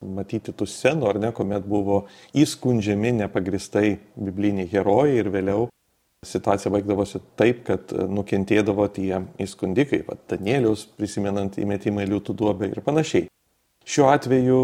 matyti 0.00 0.54
tų 0.56 0.66
scenų, 0.68 1.08
ar 1.10 1.18
ne, 1.20 1.32
kuomet 1.36 1.66
buvo 1.68 2.04
įskundžiami 2.36 3.12
nepagristai 3.18 3.98
bibliniai 4.16 4.70
herojai 4.70 5.18
ir 5.20 5.28
vėliau 5.32 5.66
situacija 6.26 6.72
baigdavosi 6.72 7.20
taip, 7.40 7.62
kad 7.64 7.92
nukentėdavo 7.92 8.86
tie 8.92 9.22
įskundikai, 9.40 10.02
va, 10.08 10.16
Danieliaus 10.28 10.86
prisimenant 10.96 11.56
įmetimą 11.60 12.04
į 12.04 12.10
liūtų 12.14 12.36
duobę 12.36 12.68
ir 12.72 12.80
panašiai. 12.84 13.28
Šiuo 13.88 14.08
atveju 14.12 14.60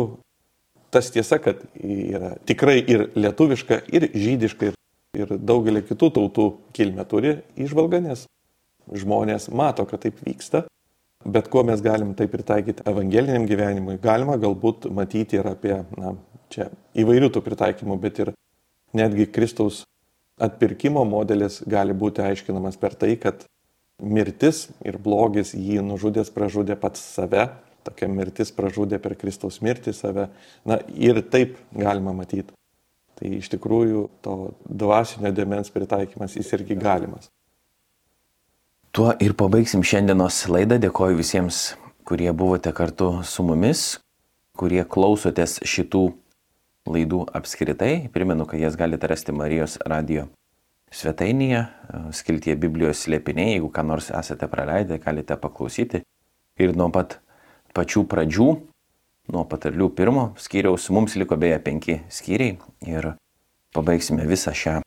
tas 0.92 1.08
tiesa, 1.12 1.40
kad 1.40 1.62
yra 1.80 2.34
tikrai 2.48 2.78
ir 2.80 3.08
lietuviška, 3.16 3.82
ir 3.92 4.10
žydiška, 4.12 4.70
ir 4.70 4.76
ir 5.16 5.36
daugelį 5.40 5.82
kitų 5.88 6.10
tautų 6.18 6.46
kilmę 6.76 7.04
turi 7.08 7.36
išvalgą, 7.58 8.00
nes 8.04 8.26
žmonės 8.92 9.48
mato, 9.50 9.86
kad 9.88 10.04
taip 10.04 10.20
vyksta. 10.24 10.66
Bet 11.26 11.48
kuo 11.50 11.64
mes 11.66 11.80
galim 11.82 12.14
tai 12.14 12.28
pritaikyti 12.30 12.84
evangeliniam 12.86 13.46
gyvenimui, 13.50 13.96
galima 14.02 14.36
galbūt 14.38 14.86
matyti 14.94 15.40
ir 15.40 15.48
apie, 15.50 15.80
na, 15.98 16.14
čia 16.52 16.68
įvairių 16.94 17.32
tų 17.34 17.42
pritaikymų, 17.42 17.96
bet 18.02 18.20
ir 18.22 18.32
netgi 18.94 19.26
Kristaus 19.34 19.82
atpirkimo 20.38 21.02
modelis 21.08 21.62
gali 21.66 21.96
būti 21.96 22.22
aiškinamas 22.22 22.78
per 22.78 22.94
tai, 22.94 23.16
kad 23.18 23.46
mirtis 24.02 24.66
ir 24.84 25.00
blogis 25.02 25.54
jį 25.56 25.80
nužudęs 25.86 26.30
pražudė 26.34 26.76
pats 26.78 27.02
save, 27.16 27.48
tokia 27.86 28.08
mirtis 28.12 28.52
pražudė 28.54 29.00
per 29.02 29.16
Kristaus 29.18 29.58
mirtį 29.64 29.94
save. 29.96 30.28
Na 30.68 30.78
ir 30.94 31.22
taip 31.32 31.56
galima 31.74 32.14
matyti. 32.16 32.52
Tai 33.16 33.30
iš 33.38 33.48
tikrųjų 33.54 34.02
to 34.22 34.36
dvasinio 34.68 35.32
demens 35.32 35.72
pritaikymas 35.72 36.36
jis 36.36 36.52
irgi 36.58 36.76
galimas. 36.76 37.30
Tuo 38.96 39.10
ir 39.20 39.34
pabaigsim 39.36 39.82
šiandienos 39.84 40.38
laidą. 40.48 40.78
Dėkoju 40.80 41.18
visiems, 41.18 41.56
kurie 42.08 42.30
buvote 42.32 42.70
kartu 42.72 43.10
su 43.28 43.44
mumis. 43.44 43.98
kurie 44.56 44.80
klausotės 44.88 45.58
šitų 45.68 46.14
laidų 46.88 47.18
apskritai. 47.36 48.08
Primenu, 48.08 48.46
kad 48.48 48.56
jas 48.56 48.72
galite 48.80 49.04
rasti 49.04 49.34
Marijos 49.36 49.76
radio 49.84 50.30
svetainėje, 50.88 51.66
skiltyje 52.16 52.56
Biblijos 52.56 53.02
slėpiniai. 53.04 53.58
Jeigu 53.58 53.68
ką 53.68 53.84
nors 53.84 54.08
esate 54.08 54.48
praleidę, 54.48 54.96
galite 54.96 55.36
paklausyti. 55.36 56.00
Ir 56.56 56.72
nuo 56.72 56.88
pat 56.88 57.18
pačių 57.76 58.06
pradžių, 58.08 58.48
nuo 59.28 59.44
patarlių 59.44 59.90
pirmo 59.92 60.30
skyriaus, 60.40 60.88
mums 60.88 61.18
liko 61.20 61.36
beje 61.36 61.60
penki 61.60 62.00
skyriai. 62.08 62.56
Ir 62.88 63.12
pabaigsime 63.76 64.24
visą 64.24 64.56
šią 64.56 64.80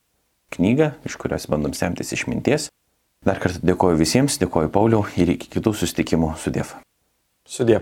knygą, 0.57 0.95
iš 1.05 1.21
kurios 1.21 1.45
bandom 1.45 1.77
semtis 1.77 2.09
išminties. 2.17 2.71
Dar 3.25 3.39
kartą 3.43 3.59
dėkoju 3.67 3.99
visiems, 3.99 4.37
dėkoju 4.39 4.71
Pauliau 4.71 5.03
ir 5.19 5.33
iki 5.35 5.49
kitų 5.57 5.73
susitikimų 5.75 6.33
su 6.39 6.53
Dievu. 6.55 6.79
Sudė. 7.49 7.81